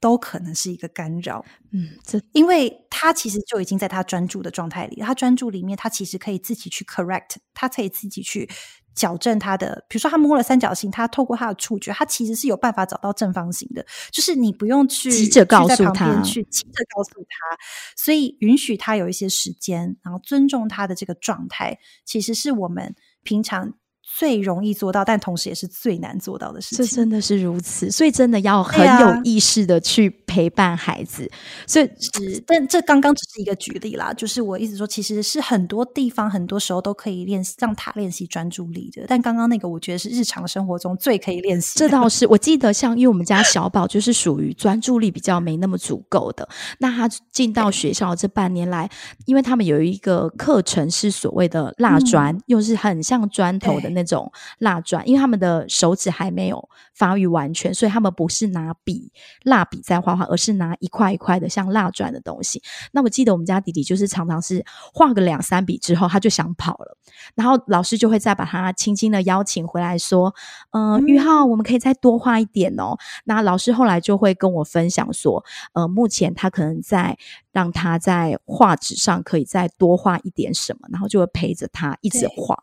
[0.00, 1.44] 都可能是一个干扰。
[1.70, 8.48] 嗯，这因为他其实就已经在他专注的状态里，他专注里面，他其实可以自己去 correct，他可以自己去
[8.94, 9.84] 矫正他的。
[9.88, 13.86] 比如说，他摸了三角形，他透过他的触觉，他其实是有办法找到正方形的。
[14.10, 17.56] 就是你不用去急着告诉他，去急着告诉他。
[17.96, 22.96] 所以允许他有一些时间，然后尊重他的这个状态，其实是我们。
[23.22, 23.74] 平常
[24.16, 26.84] 最容易做到，但同时也是最难做到的事情。
[26.84, 31.30] 这真的是如此，所以真的要很有意识的去陪伴孩子。
[31.66, 39.04] 所以是，但这刚刚只是一个举例啦，就是我意思说，其实是很多地方很多时候都可以练习让他练习专注力的。
[39.06, 41.78] 但刚刚那个，我觉得是日常生活中最可以练习。
[41.78, 48.90] 这倒是，我记得像因为我们家小宝就是属于专注力比较没那么足够的，那他进到学校这半年来，
[49.26, 59.12] 因为他们有一个课程是所谓的蜡砖，又是很像砖头的那种蜡砖，因为他们的手指还没有发育完全，所以他们不是拿笔
[59.44, 62.62] 蜡笔在画画，而是拿一块一块的像蜡砖的东西。
[62.92, 66.96] 那我记得我们家弟弟就是常常是画个两三笔之后，他就想跑了，
[67.34, 70.34] 然后老师就会再把他轻轻的邀请回来说
[70.72, 77.16] ：“嗯，玉浩，我们可以再多画一点哦。”那老师后来就会跟我分享说：“呃，目前他可能在
[77.52, 82.62] 让他在画纸上可以再多画一点什么，然后就会陪着他一直画。”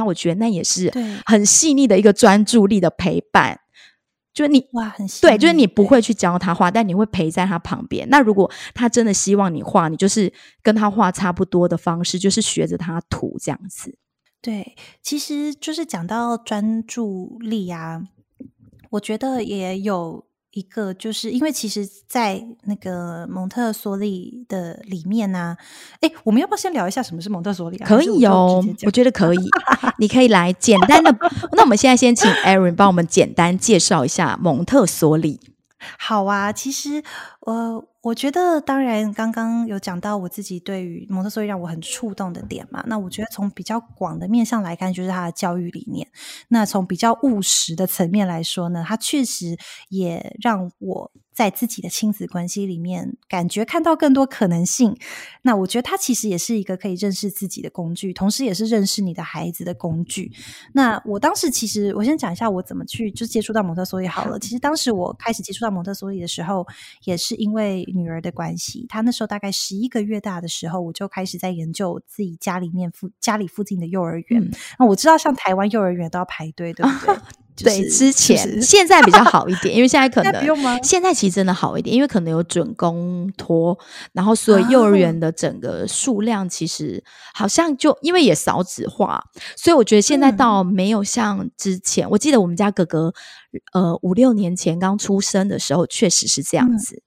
[0.00, 0.90] 那我觉得那也是
[1.26, 3.60] 很细腻的一个专注力的陪伴，
[4.32, 8.08] 就是你哇，很对，就是你不会去教他画，但你会陪在他旁边。
[8.08, 10.32] 那如果他真的希望你画，你就是
[10.62, 13.98] 跟他画差不多的方式，就是学着他涂这样子。
[14.40, 18.04] 对，其实就是讲到专注力啊，
[18.92, 20.29] 我觉得也有。
[20.52, 25.56] 一个就是因为其实，在那个蒙特梭利的里面呢，
[26.00, 27.78] 哎，我们要不要先聊一下什么是蒙特梭利？
[27.78, 29.38] 可以哦，我觉得可以，
[29.98, 31.16] 你可以来简单的。
[31.52, 35.38] 那我们现在先请 Aaron 帮我们简单介绍一下蒙特梭利。
[35.98, 37.02] 好啊，其实
[37.40, 42.82] 我我觉得，当然刚刚有讲到我自己对于蒙特梭利让我很触动的点嘛。
[42.86, 46.08] 那我觉得从比较广的面向来看，就是他的教育理念。
[46.48, 49.56] 那从比较务实的层面来说呢，他确实
[49.88, 51.10] 也让我。
[51.32, 54.96] 在自己的亲子关系里面，感觉看到更多可能性。
[55.42, 60.30] 那我觉得它其实也是一个可以认识自己的工具，同时也是认识你的孩子的工具。
[60.72, 64.38] 那我当时其实，我先讲一下我怎么去就接触到蒙特梭利好了。
[64.38, 66.66] 其实当时我开始接触到蒙特梭利的时候，
[67.04, 68.84] 也是因为女儿的关系。
[68.88, 74.50] 她那时候大概十一个月大的时候，我就开始在研究自己家里面附家里附近的幼儿园。
[74.78, 77.16] 那我知道，像台湾幼儿园都要排队，对不对？
[77.64, 83.78] 对，之前现在比较好一点，因为现在 可能现在其实真的好一点，因为可能有准公托，
[84.12, 87.02] 然后所以幼儿园的整个数量其实
[87.34, 89.22] 好像就因为也少子化，
[89.56, 92.08] 所以我觉得现在倒没有像之前。
[92.10, 93.12] 我记得我们家哥哥，
[93.72, 97.02] 呃，五六年前刚出生的时候，确实是这样子。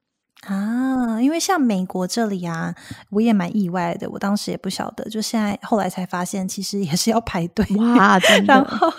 [0.46, 2.76] 啊，因为像美国这里啊，
[3.10, 4.10] 我也蛮意外的。
[4.10, 8.20] 我当时也不晓得，就现在后来才发现，其实也是要排队哇！
[8.46, 8.92] 然后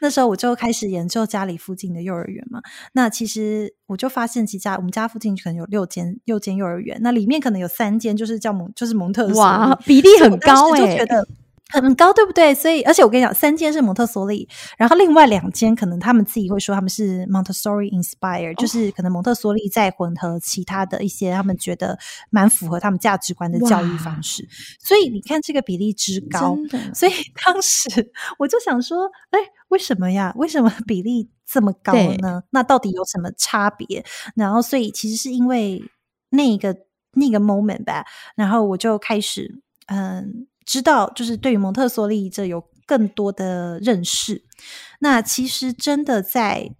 [0.00, 2.60] 那时候我就开始研究家里附近的幼儿园嘛。
[2.92, 11.04] 那其实我就发现，其家我们家附近可能有六间六间幼儿园，那里面可能有三间就是叫蒙，就是蒙特哇，比例很高哎。
[11.70, 12.54] 很高，对不对？
[12.54, 21.98] 所以，而且我跟你讲，三间是蒙特梭利，然后另外两间可能他们自己会说他们是 Montessori inspired，就是可能蒙特梭利在混合其他的一些他们觉得
[22.30, 24.48] 蛮符合他们价值观的教育方式。
[24.80, 26.56] 所以你看这个比例之高，
[26.94, 27.12] 所以
[27.44, 30.32] 当时我就想说，哎，为什么呀？
[30.36, 32.42] 为什么比例这么高呢？
[32.50, 34.04] 那到底有什么差别？
[34.34, 35.82] 然后，所以其实是因为
[36.30, 36.76] 那个
[37.12, 38.04] 那个 moment 吧，
[38.34, 40.46] 然后我就开始嗯。
[40.64, 44.44] 知道，就是对于蒙特梭利这有更多的认识。
[45.00, 46.74] 那其实真的在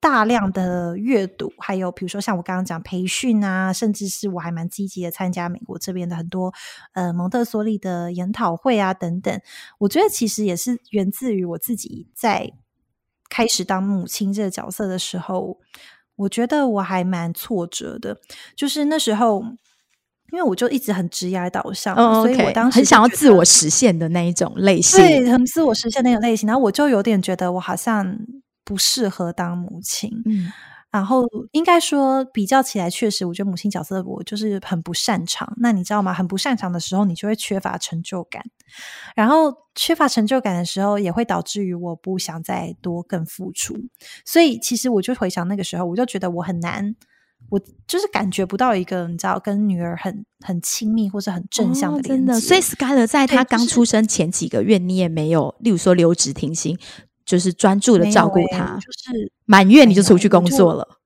[0.00, 6.52] 大量的阅读，还有比如说像我刚刚讲培训啊，甚至是我还蛮积极的参加美国这边的很多
[6.94, 9.40] 呃蒙特梭利的研讨会啊等等。
[9.78, 12.52] 我觉得其实也是源自于我自己在
[13.28, 15.58] 开始当母亲这个角色的时候，
[16.16, 18.18] 我觉得我还蛮挫折的，
[18.56, 19.44] 就是那时候。
[20.32, 26.46] 因为我就一直很直压导向，所以我当时很想要自我实现的那一种类型，对，很自我实现那种类型。
[26.46, 28.18] 然后我就有点觉得我好像
[28.64, 30.52] 不适合当母亲，嗯。
[30.90, 35.52] 然后应该说比较起来，确实我觉得母亲角色我就是很不擅长。
[35.58, 36.14] 那你知道吗？
[36.14, 38.42] 很不擅长的时候，你就会缺乏成就感。
[39.14, 43.76] 然后缺乏成就感的时候，也会导致于我不想再多更付出。
[44.24, 46.96] 所以其实我就回想那个时候，我就觉得我很难。
[47.50, 56.78] 我就是感觉不到一个你知道跟女儿很很亲密或是很正向的连接，所以 Skyler 在他刚出生前几个月，你也没有，例如说留职停薪，
[57.24, 60.98] 就是专注的照顾他，就是满月你就出去工作了。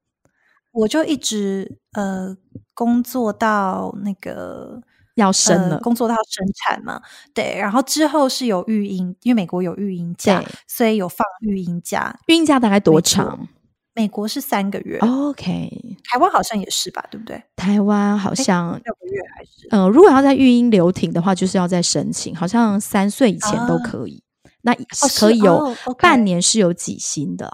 [0.73, 2.37] 我就一直呃
[2.75, 4.83] 工作到那个
[5.14, 7.01] 要生了，工作到生产嘛，
[7.33, 13.47] 对，然后之后是有育婴，因为美国有育婴假，所以有放育婴假，育婴假大概多长？
[13.94, 15.68] 美国是三个月，OK，
[16.05, 17.42] 台湾好像也是吧，对不对？
[17.57, 19.68] 台湾好像六个月还是？
[19.70, 24.23] 嗯，如果要在育婴留停的话，就是要在申请，好像三岁以前都可以。
[24.62, 24.73] 那
[25.19, 27.52] 可以有半年是有几薪的，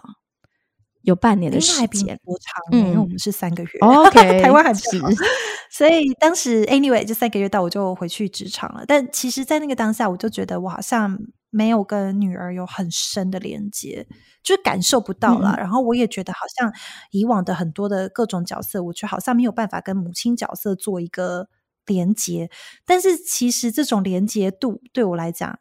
[1.01, 2.19] 有半年的时间。
[2.23, 3.69] 多长，因为我嗯们是三个月。
[3.81, 5.17] OK，台湾还比较是
[5.71, 8.83] 所以当时 anyway 就三个月到，我就回去职场了。
[8.87, 11.17] 但其实，在那个当下，我就觉得我好像
[11.49, 14.05] 没有跟女儿有很深的连接，
[14.43, 15.55] 就是感受不到了。
[15.57, 16.71] 嗯然后我也觉得，好像
[17.11, 21.47] 以往的很多的各种角色，我却好像没有办法跟母亲角色做一个
[21.85, 22.49] 连接。
[22.85, 25.59] 但是其实这种连接度对我来讲，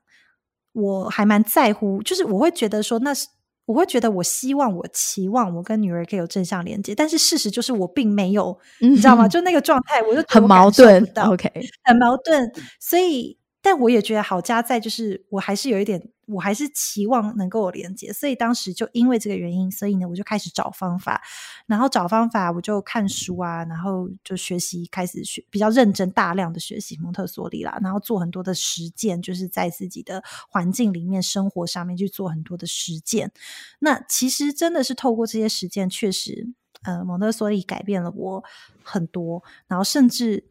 [0.73, 3.29] 我还蛮在乎，就是我会觉得说那是。
[3.69, 9.27] 我会觉得，我希望、我期望我跟女儿可以有正向连接，但是事实就是我并没有，你知道吗？
[9.27, 11.53] 嗯就那个状态，我就很矛盾，OK，
[11.85, 12.51] 很矛盾。
[12.81, 18.13] 所以，但我也觉得好家在，就是我还是有一点，我还是期望能够有连接。
[18.13, 21.21] 所以当时就因为这个原因，所以呢，我就开始找方法，
[21.67, 33.33] 然后找方法，我就看书啊，然后就学习，开始学比较认真、大量的学习蒙特梭利啦，然后做很多的实践，就是在自己的环境里面、生活上面去做很多的实践。
[33.81, 36.47] 那其实真的是透过这些实践，确实，
[36.83, 38.45] 呃，蒙特梭利改变了我
[38.85, 40.45] 很多，然后甚至。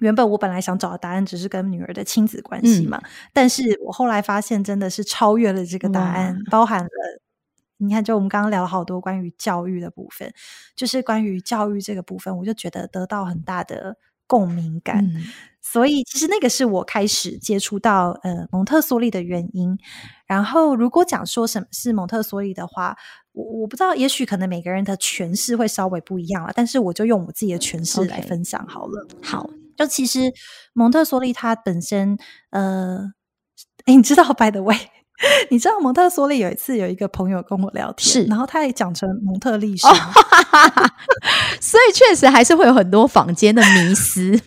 [0.00, 6.88] 原本我本来想找的答案只是跟女儿的亲子关系嗯嘛，但是我后来发现真的是超越了这个答案，包含了
[7.78, 10.32] 你看，就我们刚刚聊了好多关于教育的部分，
[10.76, 13.96] 就是关于教育这个部分，我就觉得得到很大的
[14.26, 15.04] 共鸣感。
[15.04, 15.22] 嗯
[15.62, 19.78] 所以其实那个是我开始接触到呃蒙特梭利的原因。
[20.26, 22.96] 然后如果讲说什么是蒙特梭利的话，
[23.32, 29.06] 我我不知道，也许可能每个人的诠释会稍微不一样了，但是我就用我自己的诠释来分享好了。
[29.22, 29.50] 好，
[29.80, 30.30] 就其实
[30.74, 32.18] 蒙特梭利他本身，
[32.50, 32.98] 呃，
[33.86, 34.76] 诶你知道， by the way，
[35.48, 39.94] 你知道蒙特梭利有一次有一个朋友跟我聊天，是然后他也讲成蒙特利哦莎，
[41.62, 44.38] 所以确实还是会有很多坊间的迷思。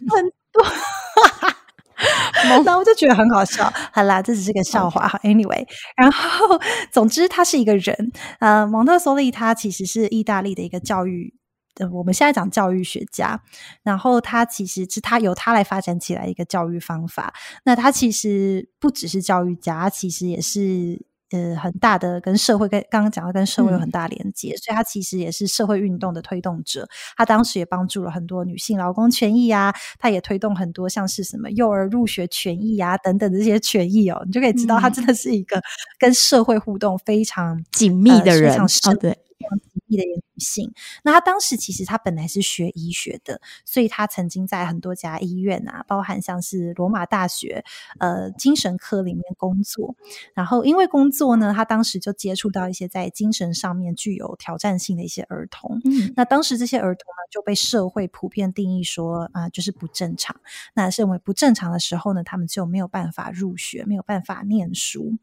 [2.43, 3.71] 然后我就觉得很好笑。
[3.91, 5.07] 好啦，这只是个笑话。
[5.07, 5.65] 好，anyway，
[5.95, 6.59] 然后
[6.91, 11.33] 总之他是一个人，呃，蒙特梭利他其实是意大利的一个教育。
[11.79, 13.41] 呃，我们现在讲教育学家，
[13.81, 17.33] 然后他其实是他由他来发展起来一个教育方法。
[17.65, 26.87] 那他其实不只是教育家，他其实也是呃很大的跟社会跟刚刚讲到跟社会有很大连接，所以他其实也是社会运动的推动者。
[27.17, 35.59] 他当时也帮助了很多女性劳工权益啊，他也推动很多像是什么幼儿入学权益啊等等的这些权益哦，你就可以知道他嗯真的是一个
[35.97, 40.71] 跟社会互动非常紧密的呃非人常哦，对，的一个女性。
[41.03, 47.63] 那她当时其实她本来是学医学的，所以她曾经在很多家医院啊，包含像是罗马大学
[47.99, 49.95] 呃精神科里面工作。
[50.33, 55.81] 然后因为工作呢，她当时就接触到一些在精神上面具有挑战性的一些儿童。
[55.85, 60.35] 嗯那当时这些儿童呢，就被社会普遍定义说啊、就是不正常。
[60.73, 65.17] 那认为不正常的时候呢，他们就没有办法入学，没有办法念书。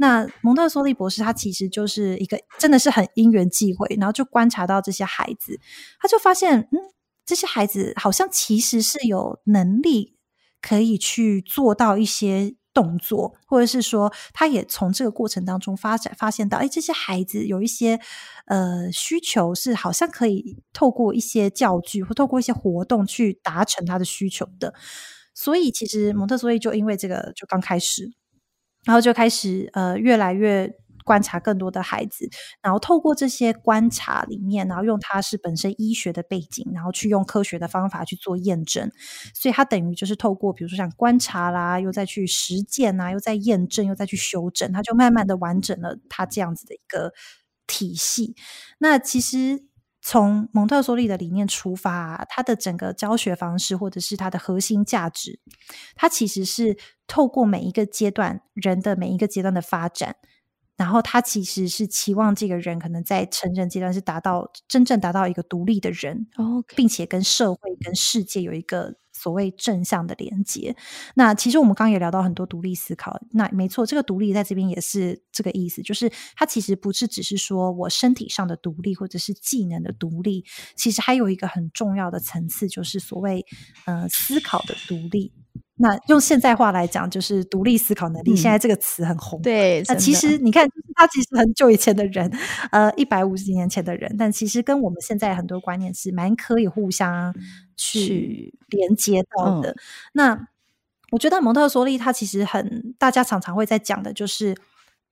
[0.00, 5.60] 那蒙特梭利博士他其实就是一个真的是很因缘际会，然后就观察到这些孩子，
[6.00, 6.78] 他就发现，嗯，
[7.26, 10.16] 这些孩子好像其实是有能力
[10.62, 18.00] 可以去做到一些动作，或者是说，他也从这个过程当中发展发现到，哎，这些孩子有一些
[18.46, 24.72] 呃需求是好像可以透过一些教具或透过一些活动去达成他的需求的。
[25.34, 28.10] 所以，其实蒙特梭利就因为这个就刚开始，
[28.84, 30.72] 然后就开始呃越来越
[31.04, 32.28] 观察更多的孩子，
[32.62, 38.90] 然后透过这些观察里面，然后用他是本身医学的背景，然后去用科学的方法去做验证，
[39.34, 47.12] 所以他等于就是透过比如说像观察啦，又再去实践啊，又再验证，又再去修正，他就慢慢的完整了他这样子的一个
[47.66, 48.34] 体系。
[48.78, 49.69] 那其实。
[50.02, 55.40] 从蒙特梭利的理念出发、啊，他的整个教学方式或者是他的核心价值，
[55.94, 56.76] 它其实是
[57.06, 60.16] 透过每一个阶段人的每一个阶段的发展，
[60.76, 66.26] 然后他其实是期望这个人可能在成人阶段是达到真正达到一个独立的人
[66.74, 70.74] 并且跟社会跟世界有一个所谓正向的连接。
[71.14, 80.44] 那其实我们刚刚也聊到很多独立思考，那没错，这个独立在这边也是这个意思，就是它其实不是只是说我身体上的独立或者是技能的独立，
[80.74, 83.44] 其实还有一个很重要的层次，就是所谓
[83.84, 85.32] 呃思考的独立。
[85.82, 88.34] 那用现在话来讲，就是独立思考能力。
[88.34, 92.30] 嗯现在这个词很红，对，那其实你看，他其实很久以前的人，
[92.70, 97.34] 呃，一百五十年前的人，但其实跟我们现在很多观念是蛮可以互相
[97.76, 99.74] 去去连接到的。
[100.12, 100.48] 那
[101.10, 104.54] 我觉得蒙特梭利他其实很，大家常常会在讲的就是，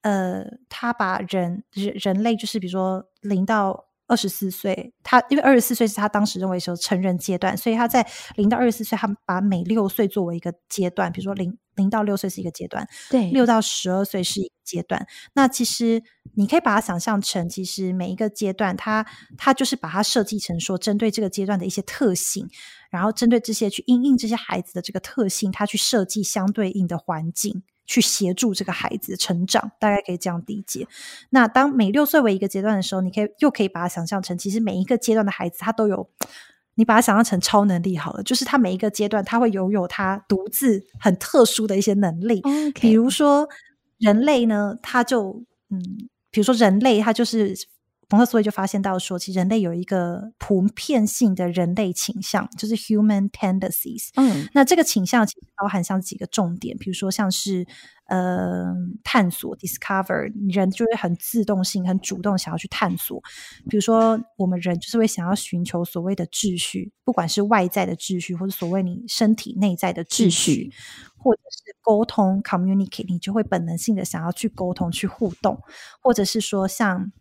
[0.02, 3.88] 呃，他把人人人类就是比如说零到。
[4.09, 8.04] 二十四岁，他因为二十四岁是他当时认为是成人阶段，所以他在
[8.34, 15.06] 零到二十四岁，他把每六岁作为一个阶段，比如说零零到六岁是一个阶段，对，六到十二岁是一个阶段。
[15.34, 16.02] 那其实
[16.34, 19.06] 你可以把它想象成，其实每一个阶段，它
[19.36, 22.48] 它就是把它设计成说，针对这个阶段的一些特性，
[22.90, 27.62] 然后针对这些去应应这些孩子的这个特性，他去设计相对应的环境。
[27.89, 30.86] 去协助这个孩子成长，大概可以这样理解。
[31.30, 36.09] 那当每六岁为一个阶段的时候，你可以又可以把它想象成，其实每一个阶段的孩子他都有，
[36.74, 42.41] 你把它想象成超能力好了，就是他每一个阶段他会拥有他独自很特殊的一些能力。
[42.74, 43.49] 比如说
[43.99, 45.82] 人类呢，他就嗯，
[46.30, 47.57] 比如说人类他就是。
[48.11, 54.09] 蒙特所以就发现到说，其实人类有一个普遍性的人类倾向，就是 human tendencies。
[54.16, 57.66] 嗯，那这个倾向其实包含像几个重点，比如说像是
[58.06, 58.64] 呃
[59.04, 63.22] 探索 discover，人就会很自动性、很主动想要去探索。
[63.68, 70.72] 比如说我们人就是会想要寻求所谓的秩序，不管是外在的秩序，或者所谓你身体内在的秩序，
[71.18, 75.61] 或者是沟通 communicate，你就会本能性的想要去沟通、去互动，
[76.00, 77.12] 或者是说像。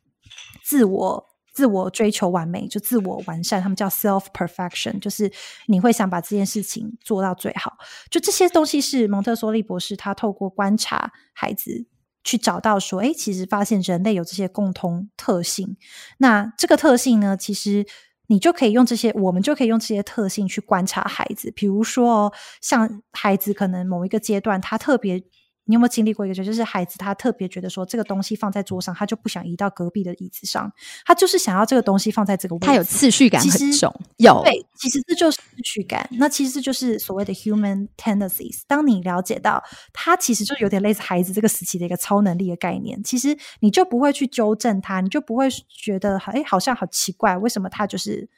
[0.64, 5.32] 自我自我追求完美，就自我完善，他们叫 self perfection，就是
[5.66, 7.78] 你会想把这件事情做到最好。
[8.12, 11.88] 就这些东西是蒙特梭利博士他透过观察孩子
[12.24, 15.78] 去找到说，哎，其实发现人类有这些共通特性。
[16.20, 17.86] 那这个特性呢，其实
[18.28, 21.52] 你就可以用这些，我们就可以用这些特性去观察孩子。
[21.56, 22.32] 比如说，
[22.62, 25.24] 像孩子可能某一个阶段，他特别。
[25.68, 26.44] 你有没有经历过一个事？
[26.44, 30.72] 就是孩子他特别觉得说，这个东西放在桌上，他就不想移到隔壁的椅子上，
[31.06, 32.66] 他就是想要这个东西放在这个位置。
[32.66, 36.10] 他有次序感很重，有对，其实这就是次序感。
[36.14, 38.62] 那其实就是所谓的 human tendencies。
[38.66, 48.30] 当你了解到他其实就有点类似孩子这个时期的一个超能力的概念，其实你就不会去纠正他，你就不会觉得哎，好像好奇怪，为什么他就是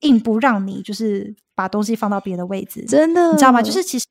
[0.00, 1.34] 硬不让你就是。
[1.56, 3.62] 把东西放到别的位置，真的，你知道吗？
[3.62, 4.04] 就是其实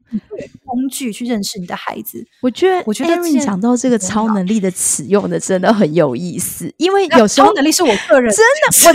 [0.66, 2.26] 工具去认识你的孩子。
[2.42, 8.44] 我觉得，我觉得你讲到这个超能力的词用的真的很有意思，因为有时候超能力是我个人真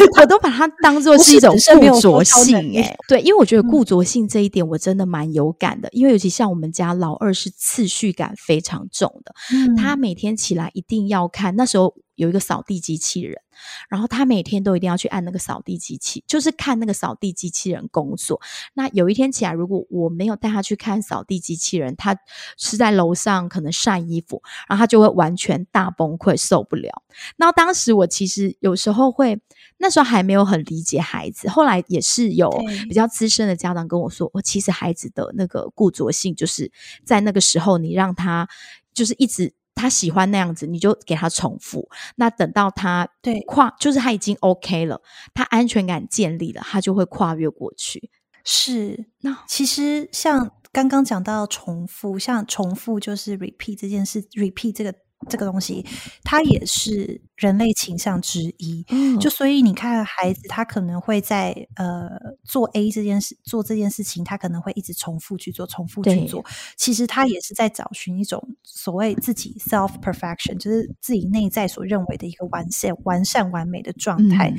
[0.01, 2.77] 的，我我都把它当做是一种固着性。
[2.77, 9.33] 哎，对，因为我觉得固着性这一点我真的蛮有感的，因为尤其像我们家老二是次序感非常重的，
[9.77, 13.41] 他每天起来一定要看，那时候有一个扫地机器人。
[13.89, 18.41] 然后他每天都一定要去按那个扫地机器，就是看那个扫地机器人工作。
[18.75, 22.17] 那有一天起来，如果我没有带他去看扫地机器人，他
[22.57, 26.91] 是在楼上可能晒衣服，然后他就会完全大崩溃，受不了。
[27.37, 29.41] 那当时我其实有时候会，
[29.79, 32.51] 那时候还没有很理解孩子，后来也是有
[32.89, 36.71] 比较资深的家长跟我说，我其实孩子的那个固着性，就是
[37.05, 38.49] 在那个时候你让他
[38.93, 39.53] 就是一直。
[39.75, 41.89] 他喜欢那样子，你就给他重复。
[42.17, 45.01] 那等到他对跨，就是他已经 OK 了，
[45.35, 48.11] 他安全感建立了，他就会跨越过去。
[48.45, 54.95] 是，那其实像刚刚讲到重复，像重复就是 repeat 这件事，repeat 这个。
[55.29, 55.85] 这个东西，
[56.25, 58.85] 它也是人类倾向之一。
[59.21, 62.09] 就所以你看，孩子他可能会在呃
[62.45, 66.45] 做 A 这件事，做这件事情，他可能会一直重复去做，重复去做。
[66.77, 74.55] 其实他也是在找寻一种所谓自己 self perfection，就是自己内在所认为的一个完善、完善、完美的状态。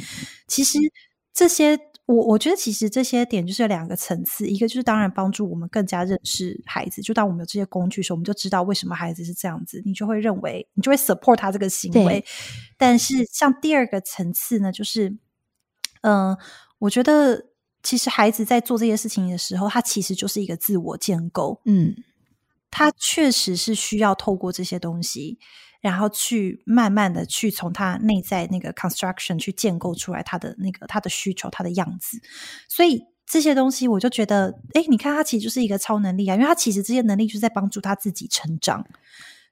[0.47, 0.77] 其实
[1.33, 1.79] 这些。
[2.07, 12.25] 我我觉得其实这些点就是两个层次，一个就是当然帮助我们更加认识孩子，就当我们有这些工具的时候，我们就知道为什么孩子是这样子，你就会认为你就会 support 他这个行为。
[12.77, 15.15] 但是像第二个层次呢，就是
[16.01, 16.35] 嗯，
[16.79, 17.45] 我觉得
[17.81, 21.95] 其实孩子在做这些事情的时候，他其实就是一个自我建构，嗯，
[22.69, 25.39] 他确实是需要透过这些东西。
[25.81, 32.19] 然后去慢慢的去从他内在那个 construction 去建构出来他的那个他的需求他的样子，
[32.69, 38.85] 所以这些东西我就觉得，哎，你看他其实就是一个超能力啊，因为他其实这些能力就是在帮助他自己成长，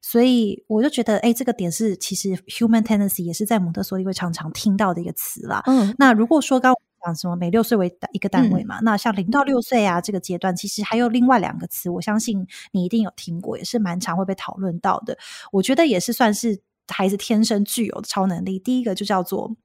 [0.02, 5.64] 所以我就觉得，哎，这个点是其实 human tendency 也是在蒙特梭利会常常听到的一个词啦。
[5.66, 6.74] 嗯，那如果说刚。
[7.04, 7.36] 讲什么？
[7.36, 8.80] 每六岁为一个单位嘛？
[8.82, 15.18] 那像零到六岁啊，这个阶段其实还有另外两个词，我相信你一定有听过，也是蛮常会被讨论到的。
[15.52, 18.60] 我觉得也是算是孩子天生具有的超能力。
[18.60, 19.56] 第一个就叫做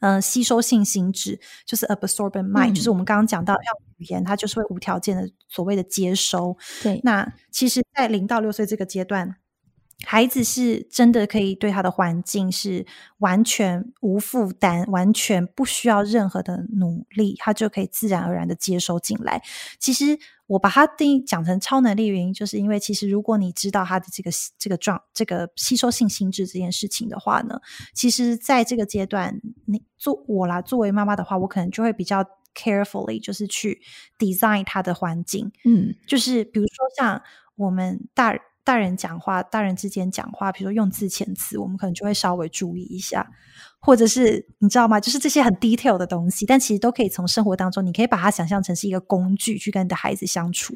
[0.00, 3.62] 嗯吸收性心智，就是 absorbent mind，就是我们刚刚讲到，像
[3.96, 6.56] 语言它就是会无条件的所谓的接收。
[6.82, 9.36] 对，那其实，在零到六岁这个阶段。
[10.08, 12.86] 孩子是真的可以对他的环境是
[13.18, 19.42] 完全无负担，完全不需要任何的努力，他就可以自然而然的接收进来。
[19.80, 27.60] 其实我把它定义讲成超能力原因，就是因为其实如果你知道他的这个这个状这个吸收性心智这件事情的话呢，
[27.92, 33.82] 其实在这个阶段，你做我啦，作为妈妈的话，我可能就会比较 carefully，就是去
[34.16, 37.20] design 他的环境，嗯，就是比如说像。
[37.58, 43.24] 我们大大人讲话，大人之间讲话，比如说用字遣词，我们可能就会稍微注意一下，
[43.78, 44.98] 或者是你知道吗？
[44.98, 50.74] 就是这些很 detail 的东西，但其实都可以从生活当中，你可以把它想象成是一个工具去跟你的孩子相处。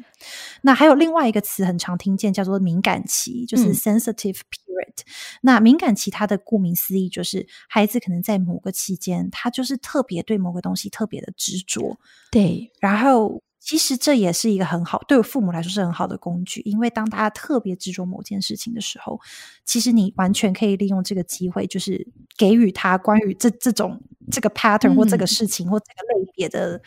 [0.61, 5.05] 那还有另外一个词很常听见，叫做敏感期，就是 sensitive period。
[5.41, 11.97] 那敏感期它的顾名思义，就是孩子可能在某个期间，他就是特别对某个东西特别的执着，
[12.31, 13.43] 对，然后。
[13.63, 19.21] 其实这也是一个很好，对父母来说是很好的工具，因为当大家特别执着某件事情的时候，
[19.63, 24.01] 其实你完全可以利用这个机会，就是给予他关于这这种
[24.31, 26.81] 这个 pattern 或这个事情或这个类别的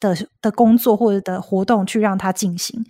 [0.00, 2.84] 的的工作或者的活动去让他进行。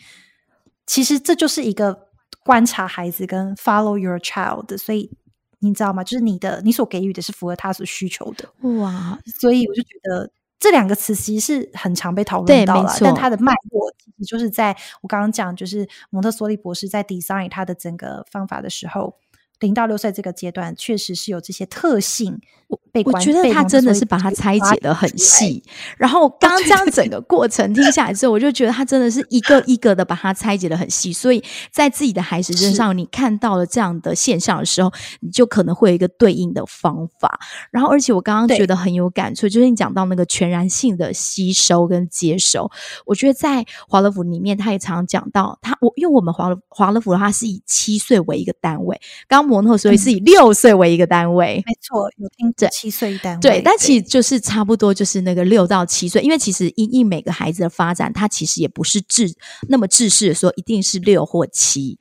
[0.86, 2.08] 其实这就是一个
[2.42, 5.10] 观察孩子跟 follow your child，所以
[5.58, 6.02] 你知道吗？
[6.02, 8.48] 就是你的你所给予的是符合他所需求的。
[8.80, 10.30] 哇，所以我就觉得。
[10.58, 19.14] 这两个词其实是很常被讨论到了，但它的脉络其实就是在我刚刚讲，就是蒙特梭利博士在 design 他的整个方法的时候。
[19.60, 22.40] 零到六岁这个阶段，确实是有这些特性。
[22.68, 25.62] 我我觉得他真的是把它拆解的很细。
[25.96, 31.10] 然后 刚刚这样整个过程听下来之后，我就觉得他真的是一个一个的把它拆解的很细。
[31.10, 31.42] 所以
[31.72, 37.40] 在自己的孩子身上，你看到了这样的现象的时候，你就可能会有一个对应的方法。
[37.70, 42.70] 然后，而且我刚刚觉得很有感触，就是你讲到那个全然性的吸收跟接收。
[43.06, 49.47] 我觉得在华乐福里面，他也常常讲到他我因为我们华乐华乐福的话是以七岁为一个单位，刚。
[49.48, 59.34] 模特所以是以六岁为一个单位，没错，有听着七岁单位，对，但其实就是差不多就是那个六到七岁，因为其实因应每个孩子的发展，他其实也不是制
[59.68, 61.98] 那么制式的说一定是六或七。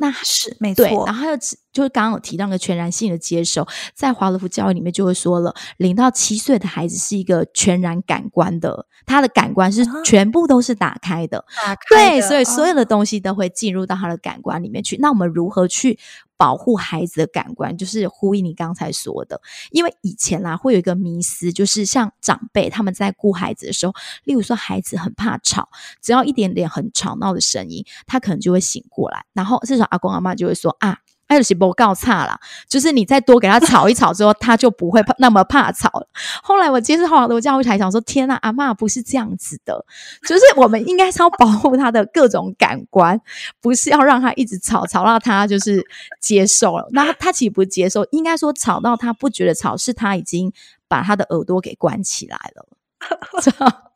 [0.00, 1.36] 那是没错，然后还有
[1.72, 11.44] 就是刚刚有提到个全然性的接受，在华德福教育里面就会说了，零到七岁的孩子是一个全然感官的，他的感官是全部都是打开的，
[11.90, 14.96] 对，所以所有的东西都会进入到他的感官里面去。
[14.98, 15.98] 那我们如何去
[16.38, 17.76] 保护孩子的感官？
[17.76, 19.38] 就是呼应你刚才说的，
[19.70, 23.92] 因为以前啦会有一个迷思，就是像长辈他们在顾孩子的时候，
[24.24, 25.68] 例如说孩子很怕吵，
[26.00, 30.98] 只要一点点很吵闹的声音，他可能就会醒过来，然后至少阿公阿妈就会说啊。
[31.28, 36.08] 还有些不告差啦，就是你再多给他吵一吵之后，他就不会那么怕吵了。
[36.42, 39.84] 后来我接触华德教育台，想说：天呐，阿妈不是这样子的，
[40.26, 43.20] 就是我们应该是要保护他的各种感官，
[43.60, 45.84] 不是要让他一直吵，吵到他就是
[46.20, 46.88] 接受了。
[46.92, 50.50] 那他其实不接受，应该说吵到他不觉得吵，是他已经
[50.88, 52.66] 把他的耳朵给关起来了。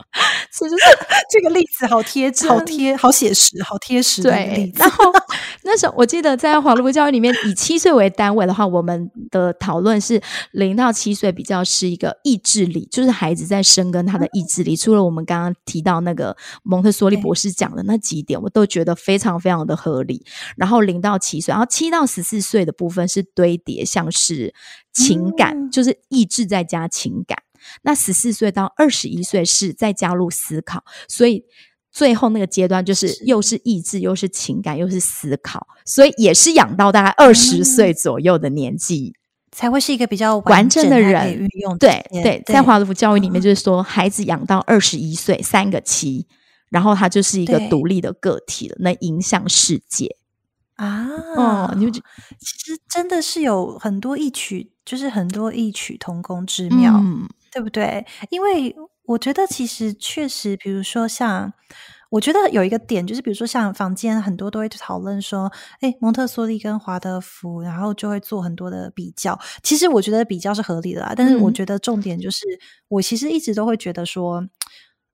[0.50, 0.84] 这就是
[1.30, 4.22] 这个例子，好贴，好贴，好写实，好贴实。
[4.22, 5.12] 对，然后
[5.64, 10.20] 那时候我记得在华罗教育里面，以七岁为单位的话，我们的讨论是
[10.52, 14.76] 零到七岁比较是一个意志力，就是孩子在生根他的意志力。
[14.76, 20.24] 除了我们刚刚提到那个蒙特梭利博士讲的那几点，我都觉得非常非常的合理。
[20.56, 24.54] 然后零到七岁，然后七到十四岁的部分是堆叠，像是
[24.92, 27.38] 情感，就是意志再加情感。
[27.83, 31.45] 那十四岁到二十一岁是再加入思考，所以
[31.91, 39.14] 最后那个阶段就是又是意志，又是情感，又是思考，所以也是养到大概二十岁左右的年纪，
[39.51, 41.39] 才会是一个比较完整的人。
[41.39, 46.27] 运用对对，在华德福教育里面，就是说孩子养到二十一岁，三个七，
[46.70, 50.16] 然后他就是一个独立的个体了，能影响世界
[50.77, 51.07] 啊！
[51.37, 56.99] 哦，你们其实真的是有很多异曲，就是很多异曲同工之妙。
[57.53, 58.05] 对不对？
[58.30, 58.74] 因为
[59.05, 61.53] 我觉得其实确实，比如说像，
[62.11, 69.38] 我觉得有一个点就是，比如说像房间很多都会讨论说，哎，蒙特梭利跟华德福，然后就会做很多的比较。
[69.62, 72.46] 其实我觉得比较是合理的啦，但是我觉得重点就是，
[72.88, 74.46] 我其实一直都会觉得说，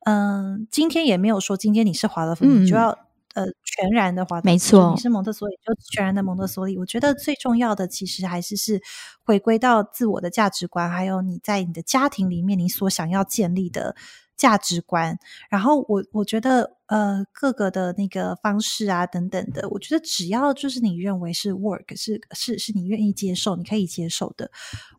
[0.07, 3.08] 嗯，今天也没有说今天你是华德福，你就要。
[3.39, 6.77] 呃，全然的华德，没错，你是蒙特梭利，就全然的蒙特梭利。
[6.77, 8.83] 我觉得最重要的其实还是是
[9.25, 13.95] 回归到自我的价值观，还有你在你的家庭里面你所想要建立的
[14.37, 15.17] 价值观。
[15.49, 24.51] 然后我我觉得呃，各个的那个方式啊等等的，我觉得只要就是你认为是 work，是是是你愿意接受，你可以接受的，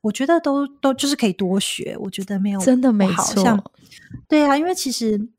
[0.01, 1.97] 我觉得都都就是可以多学。
[1.99, 3.43] 我觉得没有真的没错，
[4.29, 5.29] 对啊，因为其实。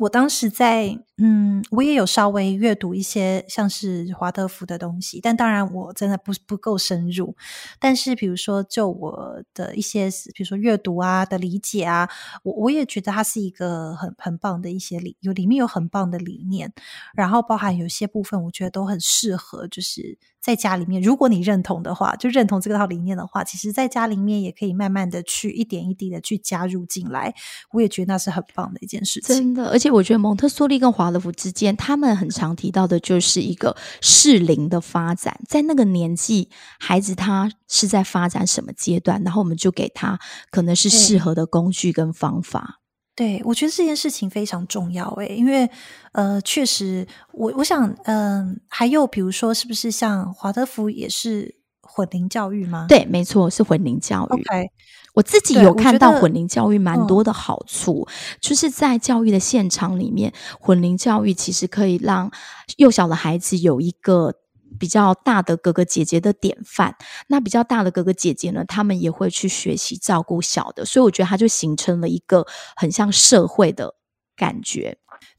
[0.00, 7.36] 我当时在，嗯，我也有稍微阅读一些像是华德福的东西，但当然我真的不不够深入。
[7.78, 12.08] 但是比如说，就我的一些，比如说阅读啊的理解啊，
[12.44, 16.72] 我我也觉得它是一个很很棒的一些理，有里面有很棒的理念，
[17.14, 20.18] 然后包含有些部分，我觉得都很适合，就是。
[20.40, 27.34] 在家里面，如果你认同的话，就认同这套理念的话，其实在家里面也可以慢慢的去一点一滴的去加入进来。
[27.72, 29.36] 我也觉得那是很棒的一件事情。
[29.36, 40.18] 真的，而且我觉得蒙特梭利跟华华德福之间，他们很常提到的就是一个适龄的发展，在那个年纪，孩子他是在发展什么阶段，然后我们就给他
[40.50, 42.80] 可能是适合的工具跟方法。
[43.16, 45.68] 对，我觉得这件事情非常重要诶，因为
[46.12, 52.84] 呃，确实，我我想，嗯，还有比如说，是不是像华德福也是混龄教育吗？
[52.86, 54.34] 对，没错，是混龄教育。
[54.34, 54.70] OK，
[55.14, 58.06] 我自己有看到混龄教育蛮多的好处，
[58.40, 62.30] 就是在教育的现场里面，混龄教育其实可以让
[62.76, 64.34] 幼小的孩子有一个。
[64.78, 66.94] 比较大的哥哥姐姐的典范，
[67.28, 72.46] 那比较大的哥哥姐姐呢，他们也会去学习照顾小的，所以我觉得他就形成了一个
[72.76, 73.94] 很像社会的
[74.36, 74.98] 感觉。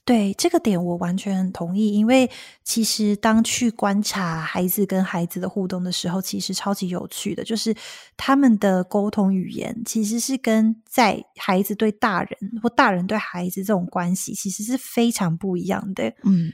[0.09, 1.93] 对这个点，我完全很同意。
[1.93, 2.27] 因为
[2.63, 7.75] 其实当去观察孩子跟孩子的互动的时候，其实超级有趣的，就是
[8.17, 16.11] 他们的沟通语言其实是跟在孩子对大人或大人对孩子这种关系，其实是非常不一样的。
[16.23, 16.51] 嗯。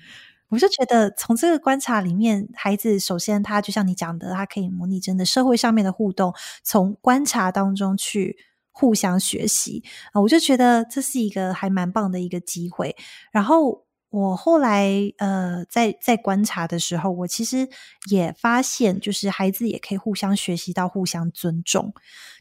[0.50, 8.38] 我就觉得，从这个观察里面，孩子首先他就像你讲的，他可以模拟真的社会上面的互动，从观察当中去
[8.76, 12.96] 互相学习啊，我就觉得这是一个还蛮棒的一个机会。
[13.32, 13.84] 然后。
[14.12, 17.68] 我后来呃，在在观察的时候，我其实
[18.10, 21.94] 也发现，就是孩子也可以互相学习到互相尊重，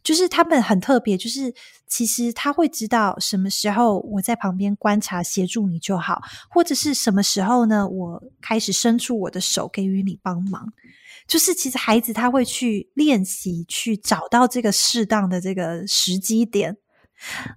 [0.05, 1.53] 就是他们很特别，就是
[1.89, 10.73] 其实他会知道什么时候我在旁边观察协助你就好，或者是什么时候呢，我开始伸出我的手给予你帮忙，
[11.27, 16.77] 就是其实孩子他会去练习，去找到这个适当的这个时机点。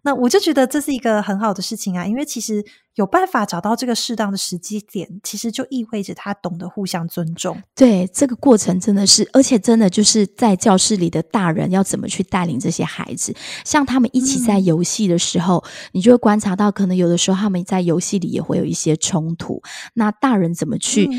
[0.04, 2.64] 那我就觉得这是一个很好的事情啊，因为其实
[2.94, 7.62] 有办法找到这个适当的时机点，其实就意味着他懂得互相尊重。
[7.76, 15.62] 对，这个过程真的是，而且真的就是在教室里的大人要怎么去带领这些孩子，像他们一起在游戏的时候，
[15.92, 19.62] 你就会观察到，可能有的时候他们在游戏里也会有一些冲突，
[19.96, 21.10] 那大人怎么去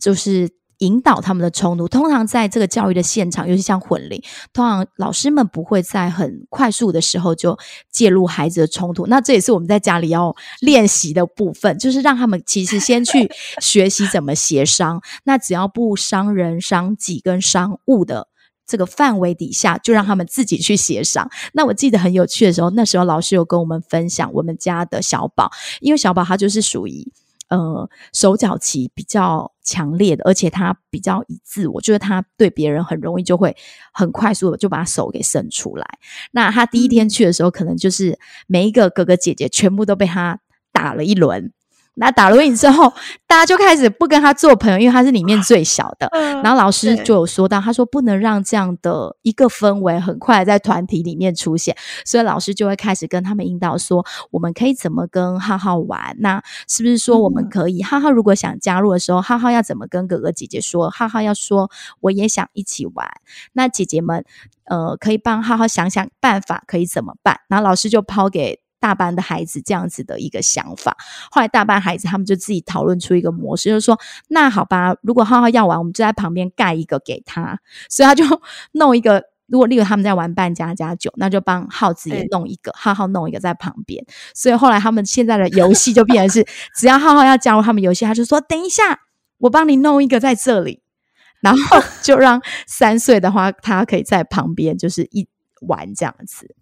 [0.00, 0.48] 就是。
[0.78, 4.22] 引导他们的冲突，通常在这个教育的现场，尤其像混龄，
[4.52, 7.58] 通常老师们不会在很快速的时候就
[7.90, 9.06] 介入孩子的冲突。
[9.06, 13.28] 那这也是我们在家里要练习的部分，就是让他们其实先去
[13.60, 15.00] 学习怎么协商。
[15.24, 18.28] 那只要不伤人、伤己跟伤物的
[18.64, 21.28] 这个范围底下，就让他们自己去协商。
[21.54, 25.50] 那我记得很有趣的时候，那时候老师有跟我们分享我们家的小宝，
[25.80, 27.10] 因为小宝他就是属于。
[27.48, 33.56] 呃，手脚期比较强烈的，而且他比较以自我，就是他对别人很容易就会
[33.92, 35.86] 很快速的就把手给伸出来。
[36.32, 40.40] 那他第一天去的时候，可能就是每一个哥哥姐姐全部都被他
[40.72, 41.52] 打了一轮。
[41.98, 42.92] 那打了你之后，
[43.26, 46.08] 大家就开始不跟他做朋友，因为他是里面最小的。
[46.42, 56.16] 然后老师就有说到，他说不能让这样的一个氛围很快在团体里面出现，所以老师就会开始跟他们引导说，我们可以怎么跟浩浩玩？
[56.20, 60.88] 那是不是说我们可以浩浩如果想加入的时候，浩浩要怎么跟哥哥姐姐说？
[60.90, 61.70] 浩浩要说
[62.00, 63.08] 我也想一起玩。
[63.52, 64.24] 那姐姐们，
[64.66, 67.40] 呃，可以帮浩浩想想办法，可以怎么办？
[67.48, 68.60] 然后老师就抛给。
[68.80, 70.96] 大班的孩子这样子的一个想法，
[71.30, 73.98] 后来大班孩子他们就自己讨论出一个模式，就是说，
[74.28, 77.58] 那好吧，如果浩浩要玩，我们就在旁边盖一个给他，
[77.88, 78.24] 所以他就
[78.72, 79.24] 弄一个。
[79.50, 84.04] 如果例如他们在玩扮家家酒，那就帮浩子也弄一个，浩浩弄一个在旁边。
[84.34, 89.00] 所以后来他们现在的游戏就变成是， 只要浩浩要加入他们游戏，他就说等一下，
[89.38, 90.82] 我帮你弄一个在这里，
[91.40, 95.26] 然后就让三岁的话，他可以在旁边就是一
[95.62, 96.54] 玩这样子。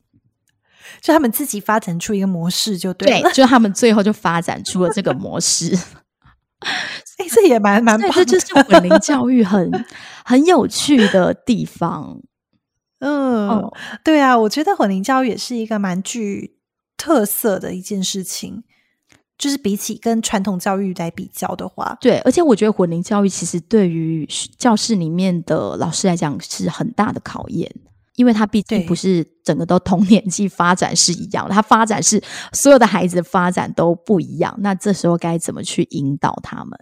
[1.01, 3.31] 就他们自己发展出一个模式，就对了。
[3.33, 5.77] 就他们最后就发展出了这个模式。
[7.19, 9.85] 哎，这也蛮蛮棒，这就是混龄教育很
[10.25, 12.21] 很有趣的地方。
[13.01, 13.71] 嗯，
[14.03, 16.57] 对啊，我觉得混龄教育也是一个蛮具
[16.97, 18.65] 特色的一件事情。
[19.39, 24.27] 就是比起跟传统教育来比较的话，对，而且我觉得混龄教育其实对于
[24.57, 27.71] 教室里面的老师来讲是很大的考验。
[28.17, 32.21] 因为他毕竟不是整个都同年纪发展是一样的，他发展是
[32.53, 34.55] 所有的孩子发展都不一样。
[34.59, 36.79] 那这时候该怎么去引导他们？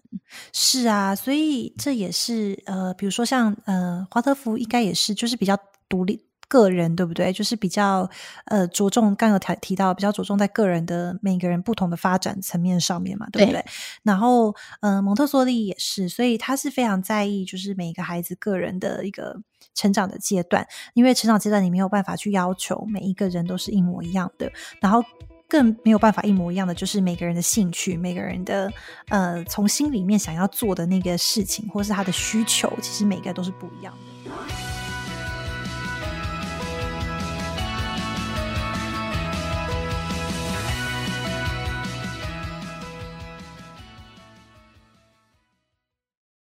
[0.52, 5.56] 是啊，所以这也是呃，比如说像呃，华德福应该也是，就是比较
[5.88, 6.24] 独立。
[6.54, 7.32] 个人对不对？
[7.32, 8.08] 就是比较
[8.44, 13.64] 呃着重，刚有提提到比较着重在个人的每个人不同的发展层面上面嘛，对不对？
[14.04, 19.36] 然后呃，蒙特梭利也是，所以他是非常在意，就是每一个孩子个人的一个
[19.74, 24.48] 成长的阶段，因为成长阶段你没有办法去要求每一个人都是一模一样的，
[24.80, 25.02] 然后
[25.48, 28.72] 更没有办法一模一样的，就是每个人的兴趣、每个人的
[29.08, 33.92] 呃从心里面想要做的那个事情，或是他的需求，其实每个都是不一样
[34.24, 34.73] 的。